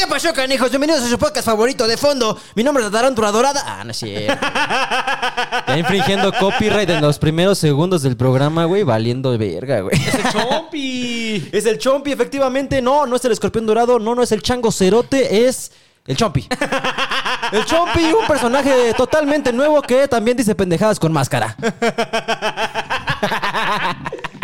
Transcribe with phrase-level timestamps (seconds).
[0.00, 0.70] ¿Qué pasó, canijos?
[0.70, 2.34] Bienvenidos a su podcast favorito de fondo.
[2.54, 3.62] Mi nombre es Tarántula Dorada.
[3.66, 4.32] Ah, no es cierto.
[5.66, 9.94] Ya infringiendo copyright en los primeros segundos del programa, güey, valiendo verga, güey.
[9.94, 11.48] ¡Es el Chompi!
[11.52, 12.80] Es el Chompi, efectivamente.
[12.80, 13.98] No, no es el escorpión dorado.
[13.98, 15.46] No, no es el chango cerote.
[15.46, 15.70] Es
[16.06, 16.48] el Chompi.
[17.52, 21.56] El Chompi, un personaje totalmente nuevo que también dice pendejadas con máscara.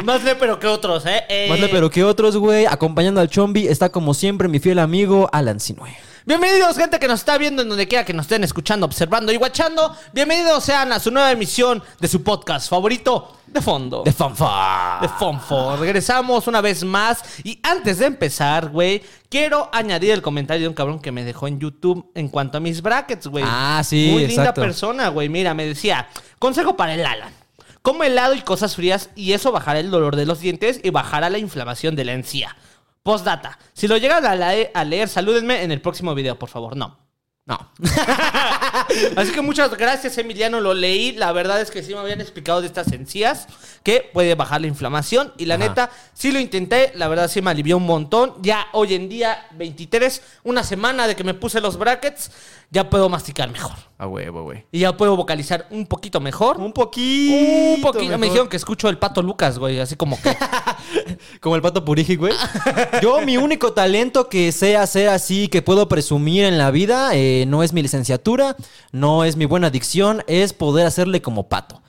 [0.06, 1.24] Más pero que otros, ¿eh?
[1.28, 2.64] Eh, Más pero que otros, güey.
[2.64, 5.96] Acompañando al Chompi está como siempre mi fiel amigo Alan Sinue.
[6.24, 9.36] Bienvenidos, gente que nos está viendo en donde quiera que nos estén escuchando, observando y
[9.36, 9.96] guachando.
[10.12, 14.04] Bienvenidos sean a su nueva emisión de su podcast favorito de fondo.
[14.04, 15.00] De fanfa.
[15.02, 15.76] de Fonfo.
[15.76, 17.24] Regresamos una vez más.
[17.42, 21.48] Y antes de empezar, güey, quiero añadir el comentario de un cabrón que me dejó
[21.48, 23.44] en YouTube en cuanto a mis brackets, güey.
[23.44, 25.28] Ah, sí, Muy linda persona, güey.
[25.28, 26.06] Mira, me decía,
[26.38, 27.32] consejo para el Alan.
[27.86, 31.30] Come helado y cosas frías y eso bajará el dolor de los dientes y bajará
[31.30, 32.56] la inflamación de la encía.
[33.04, 33.60] Postdata.
[33.74, 36.76] Si lo llegan a, leer, salúdenme en el próximo video, por favor.
[36.76, 36.98] No.
[37.44, 37.70] No.
[39.16, 40.60] Así que muchas gracias, Emiliano.
[40.60, 41.12] Lo leí.
[41.12, 43.46] La verdad es que sí me habían explicado de estas encías
[43.84, 45.32] que puede bajar la inflamación.
[45.38, 45.68] Y la Ajá.
[45.68, 46.90] neta, sí lo intenté.
[46.96, 48.34] La verdad sí me alivió un montón.
[48.42, 52.32] Ya hoy en día, 23, una semana de que me puse los brackets,
[52.70, 53.72] ya puedo masticar mejor.
[53.98, 54.64] A huevo, güey.
[54.72, 56.58] Y ya puedo vocalizar un poquito mejor.
[56.58, 57.76] Un poquito.
[57.76, 58.18] Un poquito.
[58.18, 59.80] Me dijeron que escucho el pato Lucas, güey.
[59.80, 60.36] Así como que.
[61.40, 62.34] Como el pato Puriji, güey.
[63.02, 67.44] Yo, mi único talento que sé hacer así, que puedo presumir en la vida, eh,
[67.48, 68.56] no es mi licenciatura,
[68.92, 71.82] no es mi buena dicción, es poder hacerle como pato.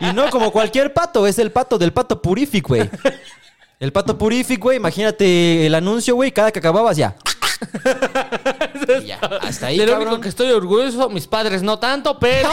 [0.00, 2.88] Y no como cualquier pato, es el pato del pato Purific, güey.
[3.80, 7.16] El pato Purific, güey, imagínate el anuncio, güey, cada que acababas ya.
[9.02, 10.08] Y ya, hasta ahí, de lo cabrón.
[10.08, 12.48] único que estoy orgulloso, mis padres no tanto, pero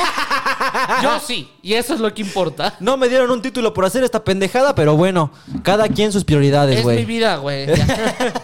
[1.04, 1.50] yo sí.
[1.62, 2.76] Y eso es lo que importa.
[2.80, 5.32] No me dieron un título por hacer esta pendejada, pero bueno,
[5.64, 6.98] cada quien sus prioridades, Es güey.
[7.00, 7.68] mi vida, güey.
[7.68, 8.34] Ya.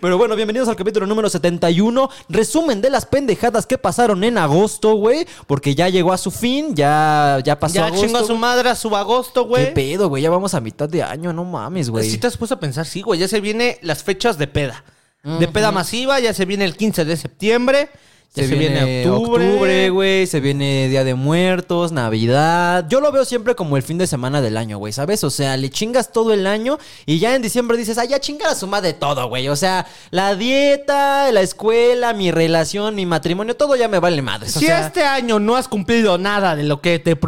[0.00, 2.08] Pero bueno, bienvenidos al capítulo número 71.
[2.28, 5.26] Resumen de las pendejadas que pasaron en agosto, güey.
[5.46, 8.06] Porque ya llegó a su fin, ya, ya pasó Ya agosto.
[8.06, 8.38] chingó a su güey.
[8.38, 9.74] madre a su agosto, ¿Qué güey.
[9.74, 10.22] pedo, güey?
[10.22, 12.08] Ya vamos a mitad de año, no mames, güey.
[12.08, 13.20] Si te has puesto a pensar, sí, güey.
[13.20, 14.84] Ya se vienen las fechas de peda.
[15.22, 17.90] De peda masiva, ya se viene el 15 de septiembre.
[18.34, 19.90] Se, viene, octubre.
[19.90, 20.26] güey.
[20.26, 22.84] Se viene Día de Muertos, Navidad.
[22.88, 25.24] Yo lo veo siempre como el fin de semana del año, güey, ¿sabes?
[25.24, 28.50] O sea, le chingas todo el año y ya en diciembre dices, ah, ya chingar
[28.50, 29.48] a su madre todo, güey.
[29.48, 34.56] O sea, la dieta, la escuela, mi relación, mi matrimonio, todo ya me vale madres.
[34.56, 37.18] O si sea, este año no has cumplido nada de lo que te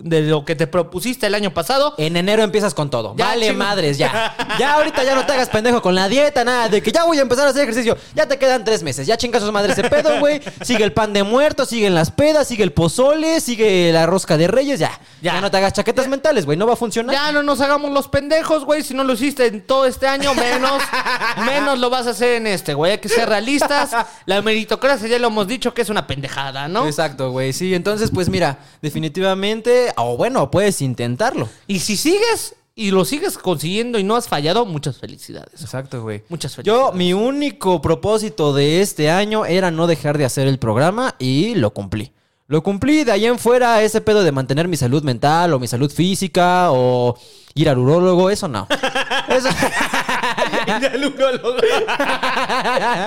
[0.00, 3.14] de lo que te propusiste el año pasado, En enero empiezas con todo.
[3.16, 3.58] Ya, vale chingo.
[3.58, 4.36] madres, ya.
[4.58, 6.68] Ya ahorita ya no te hagas pendejo con la dieta, nada.
[6.68, 7.96] De que ya voy a empezar a hacer ejercicio.
[8.14, 9.04] Ya te quedan tres meses.
[9.06, 10.40] Ya chingas a su madre ese pedo, güey.
[10.62, 14.46] Sigue el pan de muerto, siguen las pedas, sigue el pozole, sigue la rosca de
[14.48, 14.78] reyes.
[14.80, 14.90] Ya.
[15.22, 15.40] Ya, Ya.
[15.40, 16.56] no te hagas chaquetas mentales, güey.
[16.58, 17.14] No va a funcionar.
[17.14, 18.82] ya no nos hagamos los pendejos, güey.
[18.82, 20.82] Si no lo hiciste en todo este año, menos,
[21.46, 22.92] menos lo vas a hacer en este, güey.
[22.92, 23.90] Hay que ser realistas.
[24.26, 26.86] La meritocracia ya lo hemos dicho que es una pendejada, ¿no?
[26.86, 27.52] Exacto, güey.
[27.52, 29.92] Sí, entonces, pues mira, definitivamente.
[29.96, 31.48] O bueno, puedes intentarlo.
[31.66, 35.60] Y si sigues y lo sigues consiguiendo y no has fallado, muchas felicidades.
[35.60, 36.22] Exacto, güey.
[36.28, 36.94] Muchas Yo, felicidades.
[36.96, 41.72] mi único propósito de este año era no dejar de hacer el programa y lo
[41.72, 42.12] cumplí.
[42.46, 45.66] Lo cumplí de ahí en fuera ese pedo de mantener mi salud mental o mi
[45.66, 47.18] salud física o
[47.54, 48.66] ir al urólogo, eso no.
[49.28, 49.48] Eso-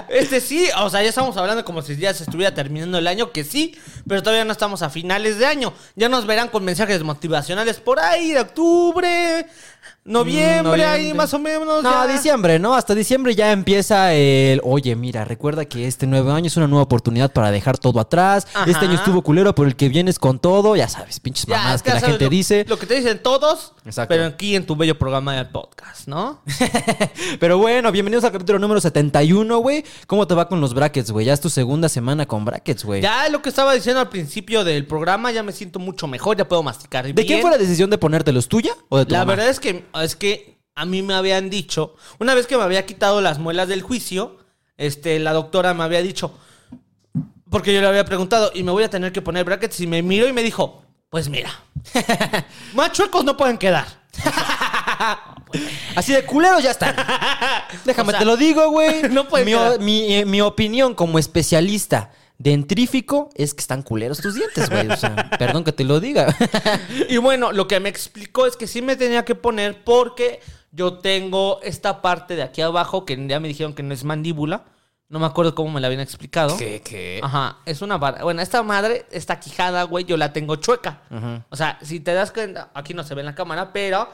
[0.10, 3.32] Este sí, o sea, ya estamos hablando como si ya se estuviera terminando el año,
[3.32, 3.76] que sí,
[4.08, 5.74] pero todavía no estamos a finales de año.
[5.96, 9.46] Ya nos verán con mensajes motivacionales por ahí de octubre,
[10.08, 10.86] noviembre, noviembre.
[10.86, 11.84] ahí más o menos.
[11.84, 12.08] No, ya.
[12.12, 12.74] diciembre, ¿no?
[12.76, 16.84] Hasta diciembre ya empieza el, oye, mira, recuerda que este nuevo año es una nueva
[16.84, 18.48] oportunidad para dejar todo atrás.
[18.54, 18.70] Ajá.
[18.70, 21.84] Este año estuvo culero, pero el que vienes con todo, ya sabes, pinches Ya, es
[21.84, 22.66] que la sabes gente lo- dice.
[22.68, 24.10] Lo que te dicen todos, Exacto.
[24.10, 26.42] pero aquí en tu bello programa del podcast, ¿no?
[27.40, 29.84] Pero bueno, bienvenidos al capítulo número 71, güey.
[30.08, 31.26] ¿Cómo te va con los brackets, güey?
[31.26, 33.02] Ya es tu segunda semana con brackets, güey.
[33.02, 36.48] ya lo que estaba diciendo al principio del programa, ya me siento mucho mejor, ya
[36.48, 37.28] puedo masticar ¿De bien.
[37.28, 38.48] quién fue la decisión de ponértelos?
[38.48, 39.32] ¿Tuya o de tu La mamá?
[39.36, 42.86] verdad es que, es que a mí me habían dicho, una vez que me había
[42.86, 44.38] quitado las muelas del juicio,
[44.78, 46.38] este, la doctora me había dicho,
[47.50, 50.04] porque yo le había preguntado, y me voy a tener que poner brackets, y me
[50.04, 51.52] miró y me dijo, pues mira,
[52.74, 53.88] más chuecos no pueden quedar.
[55.96, 56.96] Así de culeros ya están.
[57.86, 59.04] Déjame, O sea, te lo digo, güey.
[59.10, 59.80] no puede mi, quedar.
[59.80, 64.88] mi, eh, mi opinión como especialista dentrífico es que están culeros tus dientes, güey.
[64.90, 66.36] O sea, perdón que te lo diga.
[67.10, 70.40] Y bueno, lo que me explicó es que sí me tenía que poner porque
[70.72, 74.66] yo tengo esta parte de aquí abajo que ya me dijeron que no es mandíbula.
[75.10, 76.58] No me acuerdo cómo me la habían explicado.
[76.58, 77.22] qué?
[77.24, 78.24] Ajá, es una barra.
[78.24, 81.02] Bueno, esta madre, esta quijada, güey, yo la tengo chueca.
[81.50, 84.10] O sea, si te das cuenta, aquí no se ve en la cámara, pero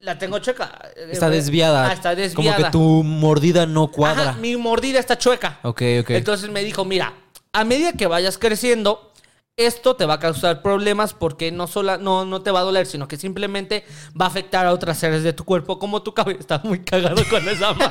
[0.00, 0.80] La tengo chueca.
[1.10, 1.88] Está desviada.
[1.88, 2.56] Ah, está desviada.
[2.56, 4.30] Como que tu mordida no cuadra.
[4.30, 5.60] Ajá, mi mordida está chueca.
[5.62, 6.10] Ok, ok.
[6.10, 7.12] Entonces me dijo, mira,
[7.54, 9.10] a medida que vayas creciendo,
[9.56, 12.86] esto te va a causar problemas porque no, sola, no, no te va a doler,
[12.86, 13.84] sino que simplemente
[14.20, 17.22] va a afectar a otras áreas de tu cuerpo, como tu cabello está muy cagado
[17.30, 17.72] con esa.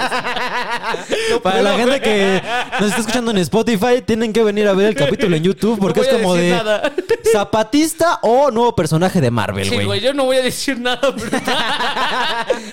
[1.32, 2.02] No Para la gente güey.
[2.02, 2.42] que
[2.80, 6.02] nos está escuchando en Spotify, tienen que venir a ver el capítulo en YouTube porque
[6.02, 6.92] No es como de nada.
[7.32, 9.86] zapatista o nuevo personaje de Marvel, Sí, güey.
[9.86, 11.38] güey, yo no voy a decir nada, pero...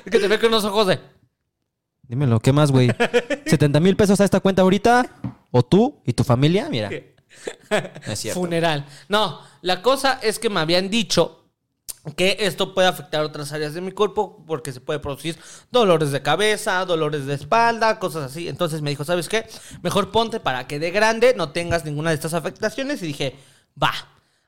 [0.05, 1.01] es que te veo con los ojos de...
[2.09, 2.89] Dímelo, ¿qué más, güey?
[2.89, 5.07] ¿70 mil pesos a esta cuenta ahorita?
[5.51, 6.69] ¿O tú y tu familia?
[6.71, 6.91] Mira.
[7.71, 8.41] No es cierto.
[8.41, 8.85] Funeral.
[9.09, 11.41] No, la cosa es que me habían dicho
[12.17, 15.39] que esto puede afectar otras áreas de mi cuerpo porque se puede producir
[15.71, 18.49] dolores de cabeza, dolores de espalda, cosas así.
[18.49, 19.47] Entonces me dijo, ¿sabes qué?
[19.83, 23.03] Mejor ponte para que de grande no tengas ninguna de estas afectaciones.
[23.03, 23.37] Y dije,
[23.81, 23.93] va.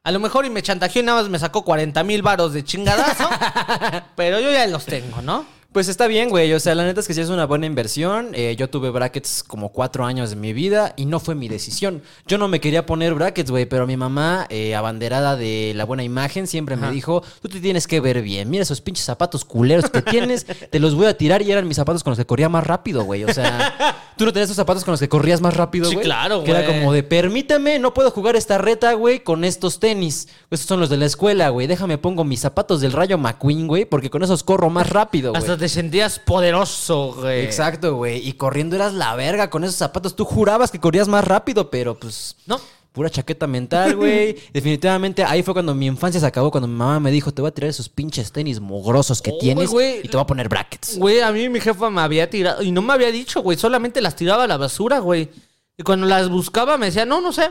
[0.05, 2.65] A lo mejor y me chantajeó y nada más me sacó 40 mil varos de
[2.65, 3.29] chingadazo.
[4.17, 5.47] pero yo ya los tengo, ¿no?
[5.73, 6.53] Pues está bien, güey.
[6.53, 8.33] O sea, la neta es que sí es una buena inversión.
[8.35, 12.03] Eh, yo tuve brackets como cuatro años de mi vida y no fue mi decisión.
[12.27, 16.03] Yo no me quería poner brackets, güey, pero mi mamá, eh, abanderada de la buena
[16.05, 18.51] imagen, siempre me dijo, tú te tienes que ver bien.
[18.51, 21.79] Mira esos pinches zapatos culeros que tienes, te los voy a tirar y eran mis
[21.79, 23.25] zapatos con los que corría más rápido, güey.
[23.25, 26.05] O sea, tú no tenías esos zapatos con los que corrías más rápido, Sí, güey.
[26.05, 26.81] claro, Que era güey.
[26.81, 30.29] como de, permíteme, no puedo jugar esta reta, güey, con estos tenis.
[30.51, 31.67] Estos son los de la escuela, güey.
[31.67, 35.62] Déjame pongo mis zapatos del Rayo McQueen, güey, porque con esos corro más rápido, güey.
[35.63, 37.45] Te sentías poderoso, güey.
[37.45, 38.19] Exacto, güey.
[38.29, 40.17] Y corriendo eras la verga con esos zapatos.
[40.17, 42.35] Tú jurabas que corrías más rápido, pero pues.
[42.47, 42.61] No.
[42.91, 44.37] Pura chaqueta mental, güey.
[44.53, 46.51] Definitivamente ahí fue cuando mi infancia se acabó.
[46.51, 49.39] Cuando mi mamá me dijo: Te voy a tirar esos pinches tenis mugrosos que Oh,
[49.39, 50.01] tienes güey.
[50.01, 50.99] y te voy a poner brackets.
[50.99, 54.01] Güey, a mí mi jefa me había tirado y no me había dicho, güey, solamente
[54.01, 55.31] las tiraba a la basura, güey.
[55.79, 57.49] Y cuando las buscaba me decía, no, no sé.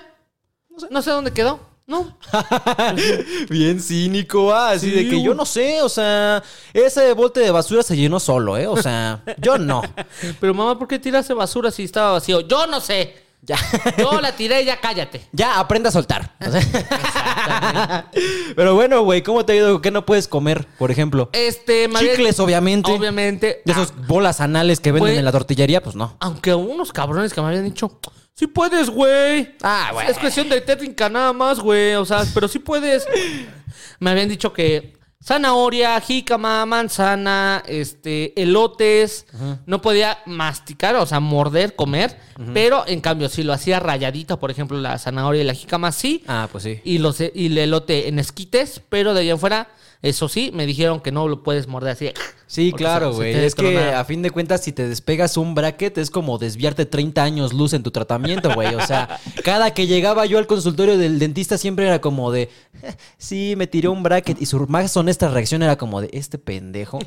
[0.70, 1.62] No sé, no sé dónde quedó.
[1.88, 2.18] No.
[3.50, 6.42] Bien cínico, ah, así Sí, de que yo no sé, o sea,
[6.74, 8.68] ese bote de basura se llenó solo, ¿eh?
[8.68, 9.82] O sea, yo no.
[10.40, 12.42] Pero mamá, ¿por qué tiraste basura si estaba vacío?
[12.42, 13.31] Yo no sé.
[13.44, 13.58] Ya.
[13.98, 15.22] Yo la tiré ya cállate.
[15.32, 16.36] Ya, aprende a soltar.
[18.56, 19.82] Pero bueno, güey, ¿cómo te ha ido?
[19.82, 21.30] ¿Qué no puedes comer, por ejemplo?
[21.34, 22.92] Este, Chicles, obviamente.
[22.92, 23.62] Obviamente.
[23.66, 25.18] De esos Ah, bolas anales que venden Güey.
[25.18, 26.16] en la tortillería, pues no.
[26.20, 28.00] aunque unos cabrones que me habían dicho,
[28.36, 29.56] sí puedes, güey.
[29.64, 30.08] Ah, güey.
[30.08, 31.96] Es cuestión de técnica nada más, güey.
[31.96, 33.06] O sea, pero sí puedes.
[34.00, 39.26] Me habían dicho que zanahoria, jícama, manzana, este, elotes.
[39.66, 42.18] No podía masticar, o sea, morder, comer.
[42.54, 46.24] Pero en cambio, si lo hacía rayadito, por ejemplo, la zanahoria y la jícama, sí.
[46.28, 46.82] Ah, pues sí.
[46.84, 49.70] Y, los, y el elote en esquites, pero de ahí en fuera,
[50.02, 52.12] eso sí, me dijeron que no lo puedes morder así.
[52.52, 53.34] Sí, Porque claro, güey.
[53.34, 57.24] Es que a fin de cuentas, si te despegas un bracket, es como desviarte 30
[57.24, 58.76] años luz en tu tratamiento, güey.
[58.76, 62.50] O sea, cada que llegaba yo al consultorio del dentista siempre era como de,
[62.84, 64.42] "Eh, sí, me tiró un bracket.
[64.42, 67.00] Y su más honesta reacción era como de, este pendejo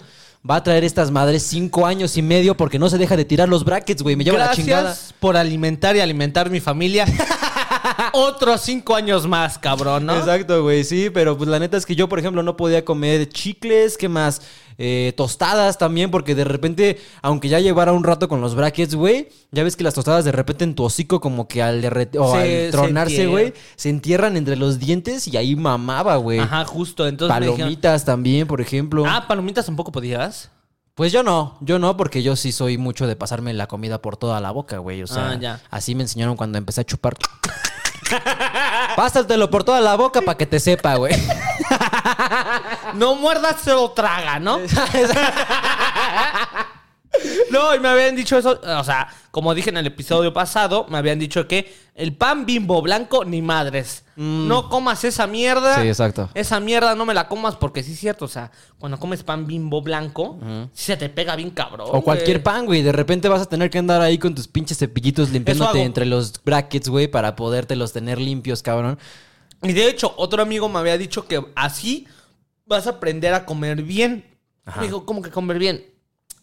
[0.49, 3.49] va a traer estas madres cinco años y medio porque no se deja de tirar
[3.49, 4.17] los brackets, güey.
[4.17, 4.97] Me lleva la Gracias chingada.
[5.21, 7.07] por alimentar y alimentar mi familia.
[8.13, 10.17] Otros cinco años más, cabrón, ¿no?
[10.17, 13.29] Exacto, güey, sí, pero pues la neta es que yo, por ejemplo, no podía comer
[13.29, 14.43] chicles, ¿qué más?
[14.77, 19.29] Eh, tostadas también, porque de repente, aunque ya llevara un rato con los brackets, güey,
[19.53, 22.33] ya ves que las tostadas de repente en tu hocico como que al, derrete- o
[22.33, 26.41] Se- al se tronarse, güey, se entierran entre los dientes y ahí mamaba, güey.
[26.41, 27.07] Ajá, justo.
[27.07, 29.05] Entonces me dijeron, Palomitas también, por ejemplo.
[29.07, 30.51] ah, palomitas tampoco podías.
[30.95, 34.17] Pues yo no, yo no, porque yo sí soy mucho de pasarme la comida por
[34.17, 35.03] toda la boca, güey.
[35.03, 35.61] O sea, Ah, ya.
[35.71, 37.17] así me enseñaron cuando empecé a chupar.
[38.97, 41.15] Pásatelo por toda la boca para que te sepa, güey.
[42.95, 44.59] No muerdas, se lo traga, ¿no?
[47.51, 50.99] No, y me habían dicho eso, o sea, como dije en el episodio pasado, me
[50.99, 54.05] habían dicho que el pan bimbo blanco ni madres.
[54.17, 55.79] No comas esa mierda.
[55.79, 55.83] Mm.
[55.83, 56.31] Sí, exacto.
[56.35, 59.47] Esa mierda no me la comas porque sí es cierto, o sea, cuando comes pan
[59.47, 60.39] bimbo blanco,
[60.73, 61.89] se te pega bien cabrón.
[61.91, 62.83] O cualquier pan, güey.
[62.83, 66.43] De repente vas a tener que andar ahí con tus pinches cepillitos limpiándote entre los
[66.43, 68.99] brackets, güey, para podértelos tener limpios, cabrón.
[69.63, 72.07] Y de hecho, otro amigo me había dicho que así
[72.67, 74.25] vas a aprender a comer bien.
[74.65, 74.81] Ajá.
[74.81, 75.94] Me dijo, ¿cómo que comer bien?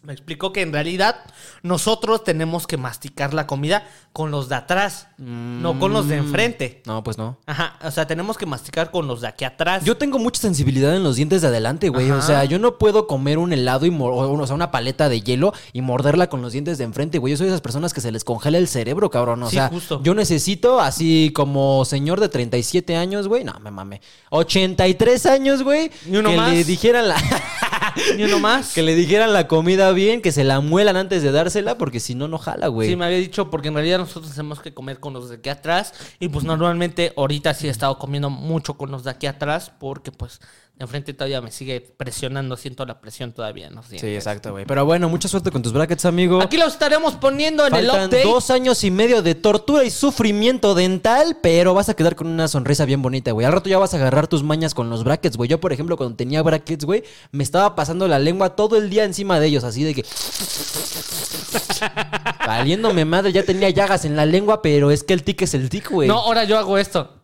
[0.02, 1.16] Me explicó que en realidad
[1.62, 6.82] nosotros tenemos que masticar la comida con los de atrás, no con los de enfrente.
[6.86, 7.38] No, pues no.
[7.46, 9.84] Ajá, o sea, tenemos que masticar con los de aquí atrás.
[9.84, 12.10] Yo tengo mucha sensibilidad en los dientes de adelante, güey.
[12.10, 15.52] O sea, yo no puedo comer un helado y o, sea, una paleta de hielo
[15.72, 17.32] y morderla con los dientes de enfrente, güey.
[17.32, 19.42] Yo soy de esas personas que se les congela el cerebro, cabrón.
[19.44, 20.00] O Sí, sea, justo.
[20.02, 23.44] yo necesito, así como señor de 37 años, güey.
[23.44, 24.00] No, me mame.
[24.30, 25.90] 83 años, güey.
[26.06, 26.52] ¿Ni uno que más?
[26.52, 27.16] le dijeran la.
[28.16, 28.72] Ni uno más.
[28.72, 32.14] que le dijeran la comida bien, que se la muelan antes de dársela, porque si
[32.14, 32.88] no, no jala, güey.
[32.88, 35.48] Sí, me había dicho, porque en realidad nosotros tenemos que comer con los de aquí
[35.48, 35.92] atrás.
[36.18, 40.12] Y pues normalmente ahorita sí he estado comiendo mucho con los de aquí atrás, porque
[40.12, 40.40] pues
[40.78, 43.82] enfrente todavía me sigue presionando, siento la presión todavía, ¿no?
[43.82, 44.64] Sí, exacto, güey.
[44.66, 46.42] Pero bueno, mucha suerte con tus brackets, amigo.
[46.42, 48.24] Aquí lo estaremos poniendo en el Faltan update.
[48.24, 52.48] dos años y medio de tortura y sufrimiento dental, pero vas a quedar con una
[52.48, 53.46] sonrisa bien bonita, güey.
[53.46, 55.48] Al rato ya vas a agarrar tus mañas con los brackets, güey.
[55.48, 59.04] Yo, por ejemplo, cuando tenía brackets, güey, me estaba pasando la lengua todo el día
[59.04, 60.04] encima de ellos, así de que...
[62.46, 65.68] Valiéndome madre, ya tenía llagas en la lengua, pero es que el tic es el
[65.68, 66.08] tic, güey.
[66.08, 67.21] No, ahora yo hago esto.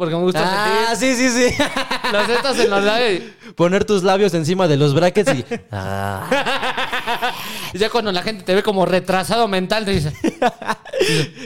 [0.00, 1.62] Porque me gusta Ah, sentir sí, sí, sí.
[2.12, 3.22] los estos en los labios.
[3.54, 5.44] Poner tus labios encima de los brackets y...
[5.70, 7.34] Ah.
[7.74, 10.10] Y ya cuando la gente te ve como retrasado mental, te dice...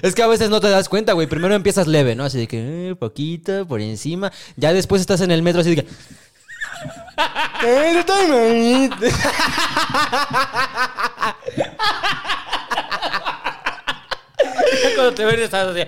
[0.02, 1.26] Es que a veces no te das cuenta, güey.
[1.26, 2.22] Primero empiezas leve, ¿no?
[2.22, 4.30] Así de que, eh, poquito, por encima.
[4.54, 5.88] Ya después estás en el metro así de que...
[7.66, 8.96] "Eh, estoy malito".
[14.82, 15.82] ya cuando te ven estás así...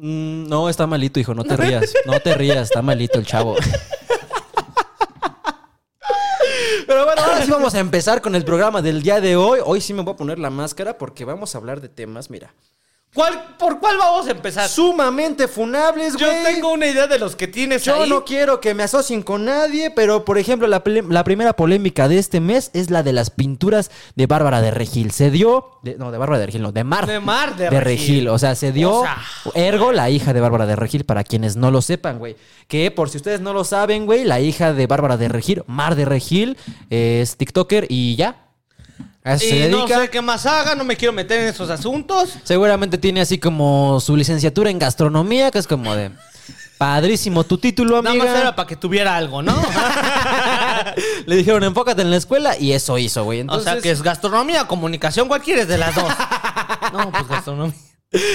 [0.00, 1.34] Mm, no, está malito, hijo.
[1.34, 1.92] No te rías.
[2.06, 2.68] No te rías.
[2.68, 3.56] Está malito el chavo.
[6.86, 9.58] Pero bueno, ahora sí vamos a empezar con el programa del día de hoy.
[9.64, 12.54] Hoy sí me voy a poner la máscara porque vamos a hablar de temas, mira,
[13.14, 14.68] ¿Cuál, ¿Por cuál vamos a empezar?
[14.68, 16.44] sumamente funables, Yo güey.
[16.54, 18.08] tengo una idea de los que tienes Yo ahí.
[18.08, 22.18] no quiero que me asocien con nadie, pero por ejemplo, la, la primera polémica de
[22.18, 25.10] este mes es la de las pinturas de Bárbara de Regil.
[25.10, 25.70] Se dio.
[25.82, 27.06] de- no, de Bárbara de Regil, no, de Mar.
[27.06, 27.80] De Mar de Regil.
[27.84, 28.28] Regil.
[28.28, 29.00] O sea, se dio.
[29.00, 29.18] O sea-
[29.54, 32.36] Ergo, la hija de Bárbara de Regil, para quienes no lo sepan, güey.
[32.68, 35.96] Que por si ustedes no lo saben, güey, la hija de Bárbara de Regil, Mar
[35.96, 36.56] de Regil,
[36.90, 38.44] es TikToker y ya.
[39.24, 41.68] A eso se Y no sé qué más haga, no me quiero meter en esos
[41.70, 42.34] asuntos.
[42.44, 46.10] Seguramente tiene así como su licenciatura en gastronomía, que es como de.
[46.78, 48.24] Padrísimo tu título, Nada amiga.
[48.32, 49.60] más era para que tuviera algo, ¿no?
[51.26, 53.38] Le dijeron, enfócate en la escuela y eso hizo, güey.
[53.38, 56.04] o Entonces, sea, que es gastronomía, comunicación, ¿cuál quieres de las dos?
[56.92, 57.74] no, pues gastronomía.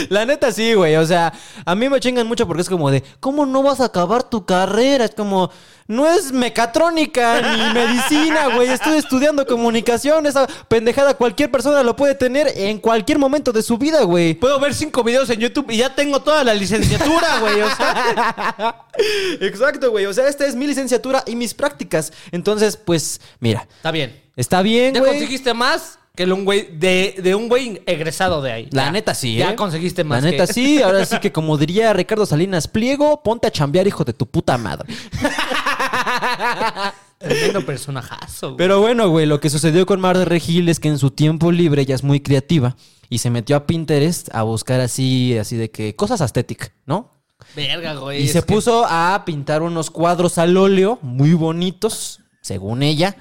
[0.09, 0.95] La neta sí, güey.
[0.97, 1.33] O sea,
[1.65, 4.45] a mí me chingan mucho porque es como de, ¿cómo no vas a acabar tu
[4.45, 5.05] carrera?
[5.05, 5.49] Es como,
[5.87, 8.69] no es mecatrónica ni medicina, güey.
[8.69, 10.25] Estoy estudiando comunicación.
[10.27, 14.35] Esa pendejada cualquier persona lo puede tener en cualquier momento de su vida, güey.
[14.35, 17.61] Puedo ver cinco videos en YouTube y ya tengo toda la licenciatura, güey.
[17.61, 18.85] O sea,
[19.41, 20.05] Exacto, güey.
[20.05, 22.13] O sea, esta es mi licenciatura y mis prácticas.
[22.31, 24.21] Entonces, pues, mira, está bien.
[24.35, 25.13] está bien, Ya güey.
[25.13, 28.67] conseguiste más que un güey de, de un güey egresado de ahí.
[28.71, 28.91] La Ya.
[28.91, 29.55] neta sí, Ya ¿eh?
[29.55, 30.23] conseguiste más.
[30.23, 33.87] La neta que- sí, ahora sí que como diría Ricardo Salinas Pliego, ponte a chambear,
[33.87, 34.93] hijo de tu puta madre.
[37.17, 38.49] Tremendo personajazo.
[38.49, 38.57] güey.
[38.57, 41.51] Pero bueno, güey, lo que sucedió con Mar de Regil es que en su tiempo
[41.51, 42.75] libre ella es muy creativa
[43.09, 47.11] y se metió a Pinterest a buscar así, así de que cosas aesthetic, ¿no?
[47.55, 48.21] Verga, güey.
[48.21, 53.15] Y se que- puso a pintar unos cuadros al óleo muy bonitos, según ella.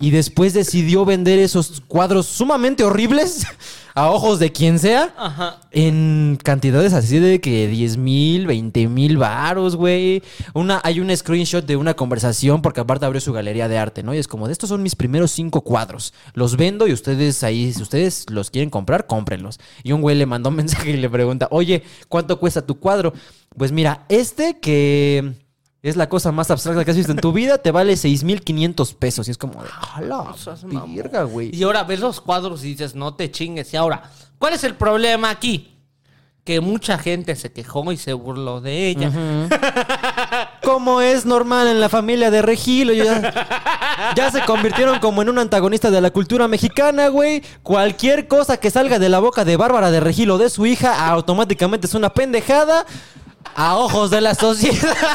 [0.00, 3.46] Y después decidió vender esos cuadros sumamente horribles
[3.94, 5.14] a ojos de quien sea.
[5.14, 5.60] Ajá.
[5.70, 10.22] En cantidades así de que 10 mil, 20 mil varos, güey.
[10.54, 14.14] Una, hay un screenshot de una conversación porque aparte abrió su galería de arte, ¿no?
[14.14, 16.14] Y es como, de estos son mis primeros cinco cuadros.
[16.32, 19.60] Los vendo y ustedes ahí, si ustedes los quieren comprar, cómprenlos.
[19.82, 23.12] Y un güey le mandó un mensaje y le pregunta, oye, ¿cuánto cuesta tu cuadro?
[23.54, 25.34] Pues mira, este que
[25.82, 29.28] es la cosa más abstracta que has visto en tu vida, te vale 6,500 pesos.
[29.28, 30.94] Y es como, de, ¡a la seas mamón".
[30.94, 31.54] verga, güey!
[31.54, 33.72] Y ahora ves los cuadros y dices, no te chingues.
[33.72, 34.02] Y ahora,
[34.38, 35.78] ¿cuál es el problema aquí?
[36.44, 39.10] Que mucha gente se quejó y se burló de ella.
[40.62, 45.38] Como es normal en la familia de Regilo, ya, ya se convirtieron como en un
[45.38, 47.42] antagonista de la cultura mexicana, güey.
[47.62, 51.86] Cualquier cosa que salga de la boca de Bárbara de Regilo de su hija automáticamente
[51.86, 52.86] es una pendejada
[53.54, 55.06] a ojos de la sociedad.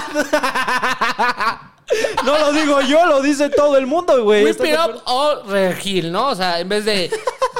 [2.25, 4.44] No lo digo yo, lo dice todo el mundo, güey.
[4.44, 6.30] Whip ¿Estás it de up o Regil, ¿no?
[6.30, 7.12] O sea, en vez de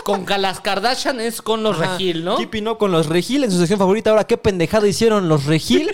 [0.04, 1.94] con las Kardashian es con los Ajá.
[1.94, 2.38] Regil, ¿no?
[2.38, 4.10] Keeping Up con los Regil en su sección favorita.
[4.10, 5.92] Ahora, ¿qué pendejada hicieron los Regil?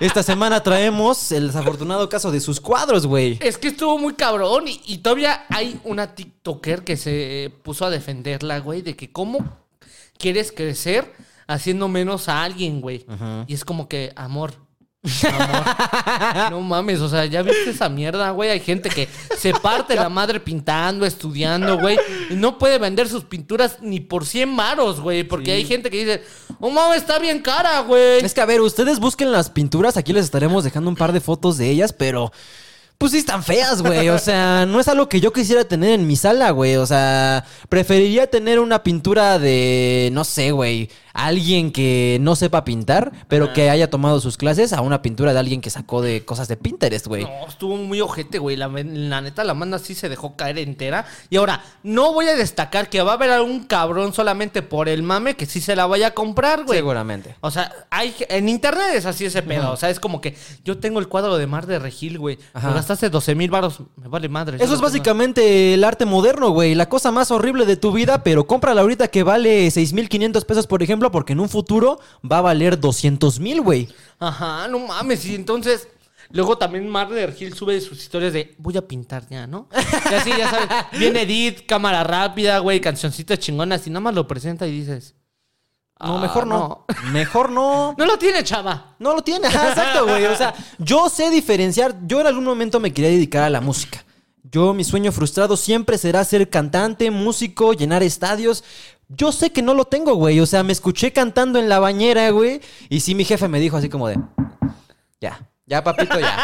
[0.00, 3.38] Esta semana traemos el desafortunado caso de sus cuadros, güey.
[3.40, 7.90] Es que estuvo muy cabrón y, y todavía hay una TikToker que se puso a
[7.90, 9.38] defenderla, güey, de que cómo
[10.16, 11.12] quieres crecer
[11.48, 13.04] haciendo menos a alguien, güey.
[13.48, 14.54] Y es como que, amor.
[15.24, 16.50] Amor.
[16.50, 18.50] no mames, o sea, ya viste esa mierda, güey.
[18.50, 21.98] Hay gente que se parte la madre pintando, estudiando, güey.
[22.30, 25.24] Y no puede vender sus pinturas ni por 100 maros, güey.
[25.24, 26.22] Porque hay gente que dice,
[26.60, 28.24] oh mames, está bien cara, güey.
[28.24, 29.96] Es que, a ver, ustedes busquen las pinturas.
[29.96, 32.30] Aquí les estaremos dejando un par de fotos de ellas, pero.
[32.98, 34.08] Pues sí están feas, güey.
[34.08, 36.74] O sea, no es algo que yo quisiera tener en mi sala, güey.
[36.74, 43.12] O sea, preferiría tener una pintura de, no sé, güey, alguien que no sepa pintar,
[43.28, 46.48] pero que haya tomado sus clases, a una pintura de alguien que sacó de cosas
[46.48, 47.24] de Pinterest, güey.
[47.24, 48.56] No, estuvo muy ojete, güey.
[48.56, 51.06] La, la neta, la manda sí se dejó caer entera.
[51.30, 55.02] Y ahora, no voy a destacar que va a haber algún cabrón solamente por el
[55.02, 56.78] mame que sí se la vaya a comprar, güey.
[56.78, 57.34] Seguramente.
[57.40, 59.72] O sea, hay, en internet es así ese pedo.
[59.72, 62.38] O sea, es como que yo tengo el cuadro de Mar de Regil, güey.
[62.54, 63.80] Me gastaste 12 mil baros.
[63.96, 64.58] Me vale madre.
[64.60, 66.74] Eso es básicamente el arte moderno, güey.
[66.74, 70.82] La cosa más horrible de tu vida, pero cómprala ahorita que vale 6.500 pesos, por
[70.82, 72.00] ejemplo, porque en un futuro
[72.30, 73.88] va a valer 200 mil, güey.
[74.18, 75.24] Ajá, no mames.
[75.26, 75.88] Y entonces,
[76.30, 79.68] luego también Mar de Regil sube sus historias de voy a pintar ya, ¿no?
[80.10, 80.68] Y así, ya sabes.
[80.98, 83.86] Viene Edith, cámara rápida, güey, cancioncitas chingonas.
[83.86, 85.14] Y nada más lo presenta y dices.
[86.00, 86.84] No, "Ah, mejor no.
[87.12, 87.94] Mejor no.
[87.98, 88.94] No lo tiene, chava.
[89.00, 90.26] No lo tiene, exacto, güey.
[90.26, 91.96] O sea, yo sé diferenciar.
[92.06, 94.04] Yo en algún momento me quería dedicar a la música.
[94.42, 98.64] Yo, mi sueño frustrado siempre será ser cantante, músico, llenar estadios.
[99.08, 100.40] Yo sé que no lo tengo, güey.
[100.40, 102.60] O sea, me escuché cantando en la bañera, güey.
[102.88, 104.18] Y sí, mi jefe me dijo así como de.
[105.20, 106.36] Ya, ya, papito, ya.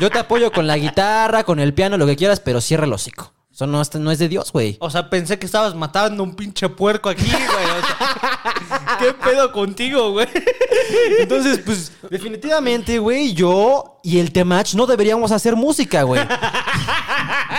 [0.00, 2.92] Yo te apoyo con la guitarra, con el piano, lo que quieras, pero cierra el
[2.92, 3.33] hocico.
[3.54, 4.76] Eso no, es- no es de Dios, güey.
[4.80, 7.38] O sea, pensé que estabas matando un pinche puerco aquí, güey.
[7.38, 10.26] O sea, ¿Qué pedo contigo, güey?
[11.20, 16.20] Entonces, pues, definitivamente, güey, yo y el Temach no deberíamos hacer música, güey.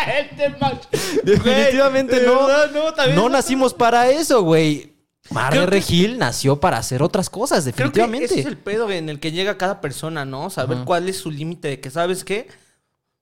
[0.07, 0.79] El tema.
[1.23, 2.45] Definitivamente Güey, no.
[2.47, 4.93] verdad, no, también no no- nacimos para eso, güey.
[5.31, 8.25] Mar Creo de que- Regil nació para hacer otras cosas, Creo que definitivamente.
[8.25, 10.49] ese es el pedo en el que llega cada persona, ¿no?
[10.51, 12.47] Saber cuál es su límite de que, ¿sabes qué?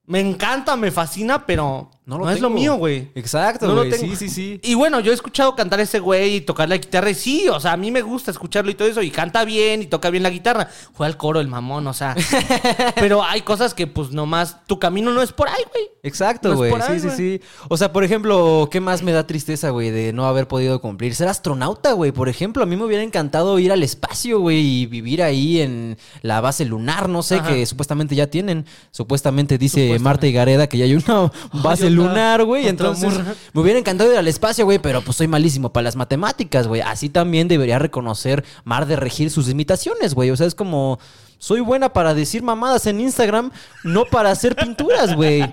[0.06, 3.10] Me encanta, me fascina, pero no, lo es lo mío, güey.
[3.16, 3.98] Exacto, No lo tengo.
[3.98, 4.60] Sí, sí, sí.
[4.64, 7.48] Y bueno, yo he escuchado cantar a ese güey y tocar la guitarra y sí,
[7.48, 10.10] o sea, a mí me gusta escucharlo y todo eso y canta bien y toca
[10.10, 10.70] bien la guitarra.
[10.94, 12.16] Juega al coro el mamón, o sea.
[12.96, 15.86] pero hay cosas que pues nomás tu camino no es por ahí, güey.
[16.04, 16.74] Exacto, No güey.
[16.74, 17.18] ahí, sí, sí, güey.
[17.18, 17.42] sí.
[17.70, 21.16] O sea, por ejemplo, ¿qué más me da tristeza, güey, de no haber podido cumplir?
[21.16, 22.12] Ser astronauta, güey.
[22.12, 25.98] Por ejemplo, a mí me hubiera encantado ir al espacio, güey, y vivir ahí en
[26.22, 27.48] la base lunar, no sé, Ajá.
[27.50, 28.66] que supuestamente ya tienen.
[28.92, 30.04] Supuestamente dice Supuestamente.
[30.04, 31.32] Marta y Gareda que ya hay una
[31.64, 32.68] base lunar, güey.
[32.68, 33.14] Entonces,
[33.54, 36.82] me hubiera encantado ir al espacio, güey, pero pues soy malísimo para las matemáticas, güey.
[36.82, 40.32] Así también debería reconocer Mar de Regir sus limitaciones, güey.
[40.32, 41.00] O sea, es como.
[41.38, 43.52] Soy buena para decir mamadas en Instagram,
[43.84, 45.44] no para hacer pinturas, güey.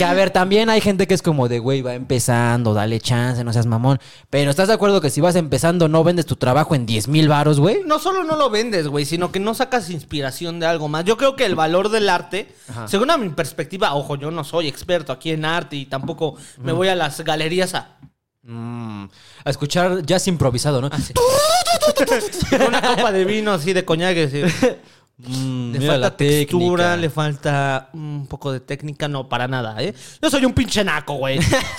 [0.00, 3.44] Que a ver, también hay gente que es como de, güey, va empezando, dale chance,
[3.44, 4.00] no seas mamón.
[4.30, 7.28] Pero ¿estás de acuerdo que si vas empezando no vendes tu trabajo en 10 mil
[7.28, 7.82] varos, güey?
[7.84, 11.04] No solo no lo vendes, güey, sino que no sacas inspiración de algo más.
[11.04, 12.48] Yo creo que el valor del arte,
[12.86, 16.72] según a mi perspectiva, ojo, yo no soy experto aquí en arte y tampoco me
[16.72, 17.98] voy a las galerías a...
[18.42, 19.04] Mm,
[19.44, 20.88] a escuchar jazz improvisado, ¿no?
[22.48, 24.16] Con una copa de vino así de coñac.
[24.16, 24.40] así.
[25.26, 26.96] Mm, Le falta textura, técnica.
[26.96, 29.92] le falta un poco de técnica, no, para nada, ¿eh?
[30.22, 31.38] Yo soy un pinche naco, güey.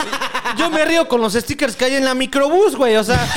[0.58, 3.20] Yo me río con los stickers que hay en la microbús, güey, o sea.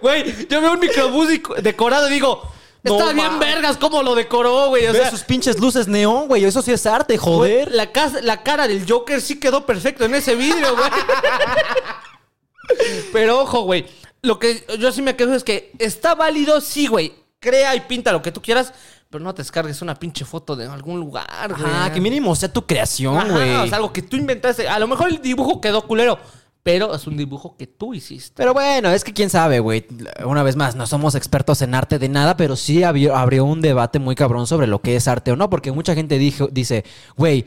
[0.00, 1.28] Güey, yo veo un microbús
[1.62, 2.42] decorado y digo,
[2.82, 4.86] No está bien vergas cómo lo decoró, güey.
[4.86, 6.44] O Ve sea, sus pinches luces neón, güey.
[6.44, 7.66] Eso sí es arte, joder.
[7.66, 10.90] güey, la, casa- la cara del Joker sí quedó perfecto en ese vidrio, güey.
[13.12, 13.86] Pero ojo, güey.
[14.22, 17.14] Lo que yo sí me quejo es que está válido, sí, güey.
[17.44, 18.72] Crea y pinta lo que tú quieras,
[19.10, 21.70] pero no te descargues una pinche foto de algún lugar, güey.
[21.70, 23.54] Ajá, que mínimo sea tu creación, güey.
[23.54, 24.66] o sea, algo que tú inventaste.
[24.66, 26.18] A lo mejor el dibujo quedó culero,
[26.62, 28.32] pero es un dibujo que tú hiciste.
[28.34, 29.86] Pero bueno, es que quién sabe, güey.
[30.24, 33.60] Una vez más, no somos expertos en arte de nada, pero sí abrió, abrió un
[33.60, 36.86] debate muy cabrón sobre lo que es arte o no, porque mucha gente dijo, dice,
[37.14, 37.44] güey,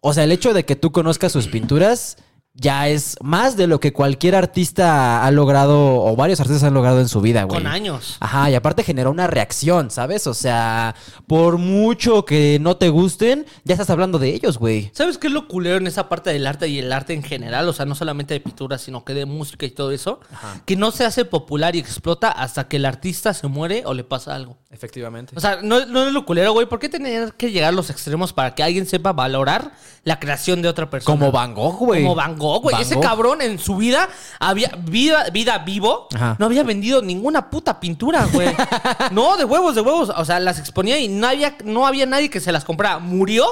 [0.00, 2.16] o sea, el hecho de que tú conozcas sus pinturas
[2.56, 7.00] ya es más de lo que cualquier artista ha logrado, o varios artistas han logrado
[7.00, 7.62] en su vida, güey.
[7.62, 8.16] Con años.
[8.20, 10.26] Ajá, y aparte generó una reacción, ¿sabes?
[10.26, 10.94] O sea,
[11.26, 14.90] por mucho que no te gusten, ya estás hablando de ellos, güey.
[14.94, 17.68] ¿Sabes qué es lo culero en esa parte del arte y el arte en general?
[17.68, 20.20] O sea, no solamente de pintura, sino que de música y todo eso.
[20.64, 24.04] Que no se hace popular y explota hasta que el artista se muere o le
[24.04, 24.56] pasa algo.
[24.70, 25.32] Efectivamente.
[25.36, 26.66] O sea, no, no es lo culero, güey.
[26.66, 29.72] ¿Por qué tener que llegar a los extremos para que alguien sepa valorar
[30.04, 31.18] la creación de otra persona?
[31.18, 32.02] Como Van Gogh, güey.
[32.02, 32.72] Como Van Gogh, güey.
[32.74, 33.04] Van Ese Gogh.
[33.04, 36.36] cabrón en su vida, había vida, vida vivo, Ajá.
[36.38, 38.54] no había vendido ninguna puta pintura, güey.
[39.12, 40.10] no, de huevos, de huevos.
[40.16, 42.98] O sea, las exponía y no había, no había nadie que se las comprara.
[42.98, 43.46] Murió.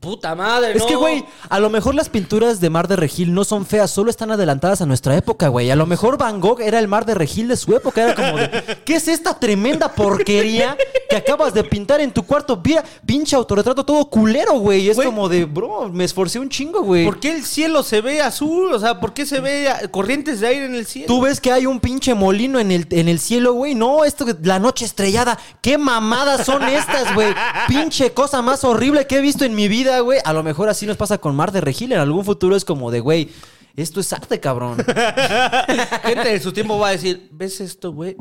[0.00, 0.86] Puta madre, Es no.
[0.86, 4.08] que, güey, a lo mejor las pinturas de Mar de Regil no son feas, solo
[4.10, 5.70] están adelantadas a nuestra época, güey.
[5.70, 8.02] A lo mejor Van Gogh era el Mar de Regil de su época.
[8.02, 10.74] Era como de, ¿qué es esta tremenda porquería
[11.10, 12.58] que acabas de pintar en tu cuarto?
[12.64, 14.88] Mira, pinche autorretrato todo culero, güey.
[14.88, 15.06] Es Güey.
[15.06, 17.04] como de, bro, me esforcé un chingo, güey.
[17.04, 18.72] ¿Por qué el cielo se ve azul?
[18.72, 21.08] O sea, ¿por qué se ve corrientes de aire en el cielo?
[21.08, 23.74] Tú ves que hay un pinche molino en el, en el cielo, güey.
[23.74, 25.38] No, esto, la noche estrellada.
[25.60, 27.34] ¿Qué mamadas son estas, güey?
[27.68, 30.20] Pinche cosa más horrible que he visto en mi vida, güey.
[30.24, 31.90] A lo mejor así nos pasa con Mar de Regil.
[31.90, 33.30] En algún futuro es como de, güey,
[33.74, 34.76] Esto es arte, cabrón.
[36.02, 38.16] Gente de su tiempo va a decir, ¿ves esto, güey?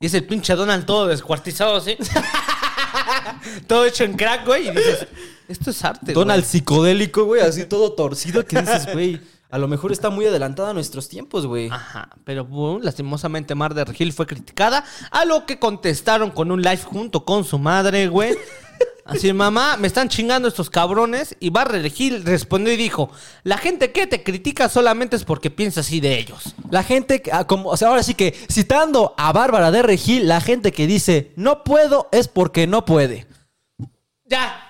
[0.00, 1.96] Y es el pinche Donald todo descuartizado así.
[3.66, 4.68] todo hecho en crack, güey.
[4.68, 5.06] Y dices,
[5.48, 6.50] esto es arte, Donald güey.
[6.50, 10.74] psicodélico, güey, así todo torcido que dices, güey, a lo mejor está muy adelantada a
[10.74, 11.68] nuestros tiempos, güey.
[11.70, 16.62] Ajá, pero bueno, lastimosamente Mar de Regil fue criticada, a lo que contestaron con un
[16.62, 18.36] live junto con su madre, güey.
[19.08, 21.34] Así, mamá, me están chingando estos cabrones.
[21.40, 23.10] Y Bar de Regil respondió y dijo,
[23.42, 26.54] la gente que te critica solamente es porque piensa así de ellos.
[26.70, 30.42] La gente, ah, como, o sea, ahora sí que citando a Bárbara de Regil, la
[30.42, 33.26] gente que dice no puedo es porque no puede.
[34.26, 34.64] Ya,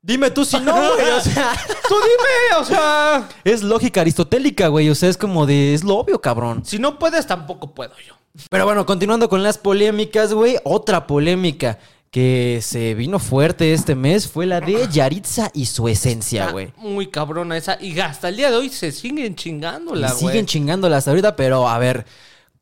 [0.00, 1.52] Dime tú si no, güey, o sea,
[1.88, 3.28] tú dime, o sea...
[3.42, 6.64] es lógica aristotélica, güey, o sea, es como de, es lo obvio, cabrón.
[6.64, 8.14] Si no puedes, tampoco puedo yo.
[8.48, 11.78] Pero bueno, continuando con las polémicas, güey, otra polémica
[12.10, 16.72] que se vino fuerte este mes fue la de Yaritza y su esencia, güey.
[16.78, 17.76] Muy cabrona esa.
[17.80, 20.18] Y hasta el día de hoy se siguen chingándola, güey.
[20.28, 22.06] siguen chingándolas ahorita, pero a ver,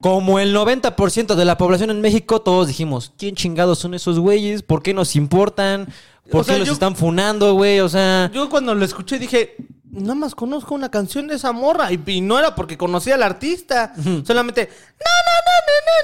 [0.01, 4.63] como el 90% de la población en México, todos dijimos, ¿quién chingados son esos güeyes?
[4.63, 5.89] ¿Por qué nos importan?
[6.31, 7.79] ¿Por O sea, qué los yo- están funando, güey?
[7.81, 9.55] O sea, Yo cuando lo escuché dije,
[9.91, 11.93] nada más conozco una canción de esa morra.
[11.93, 13.93] Y, y no era porque conocía al artista.
[14.27, 14.69] Solamente,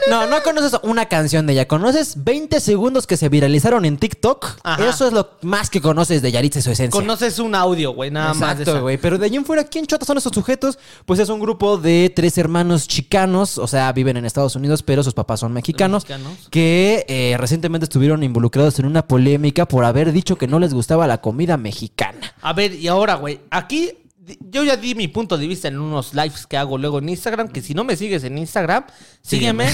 [0.08, 1.68] no, no conoces una canción de ella.
[1.68, 4.46] Conoces 20 segundos que se viralizaron en TikTok.
[4.62, 4.88] Ajá.
[4.88, 6.98] Eso es lo más que conoces de Yaritza y su esencia.
[7.00, 8.80] conoces un audio, güey, nada más de Exacto, esa.
[8.80, 8.98] güey.
[8.98, 10.78] Pero de allí en fuera, ¿quién chota son esos sujetos?
[11.06, 15.02] Pues es un grupo de tres hermanos chicanos, o sea, viven en Estados Unidos, pero
[15.02, 16.48] sus papás son mexicanos, Mexicanos.
[16.50, 21.06] que eh, recientemente estuvieron involucrados en una polémica por haber dicho que no les gustaba
[21.06, 22.34] la comida mexicana.
[22.42, 23.81] A ver, y ahora, güey, aquí
[24.40, 27.48] yo ya di mi punto de vista en unos lives que hago luego en Instagram,
[27.48, 28.84] que si no me sigues en Instagram,
[29.20, 29.68] sígueme.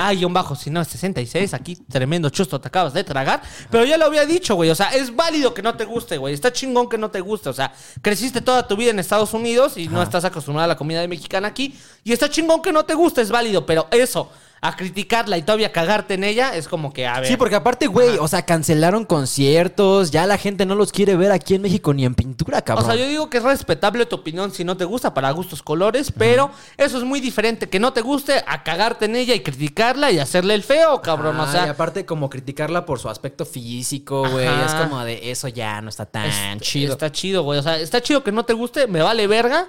[0.00, 3.42] ah, guion bajo, si no, es 66, aquí tremendo chusto te acabas de tragar.
[3.70, 6.34] Pero ya lo había dicho, güey, o sea, es válido que no te guste, güey,
[6.34, 9.76] está chingón que no te guste, o sea, creciste toda tu vida en Estados Unidos
[9.76, 12.84] y no estás acostumbrada a la comida de mexicana aquí, y está chingón que no
[12.84, 14.30] te guste, es válido, pero eso,
[14.62, 17.28] a criticarla y todavía cagarte en ella, es como que, a ver.
[17.30, 21.32] Sí, porque aparte, güey, o sea, cancelaron conciertos, ya la gente no los quiere ver
[21.32, 22.84] aquí en México ni en pintura, cabrón.
[22.84, 25.62] O sea, yo digo que es respetable tu opinión si no te gusta, para gustos
[25.62, 29.40] colores, pero eso es muy diferente, que no te guste a cagarte en ella y
[29.40, 31.38] criticarla y hacerle el feo, cabrón.
[31.40, 35.30] o Ah, sea, y aparte como criticarla por su aspecto físico, güey, es como de
[35.30, 36.92] eso ya no está tan es- chido.
[36.92, 37.58] está chido, güey.
[37.58, 39.68] O sea, está chido que no te guste, me vale verga.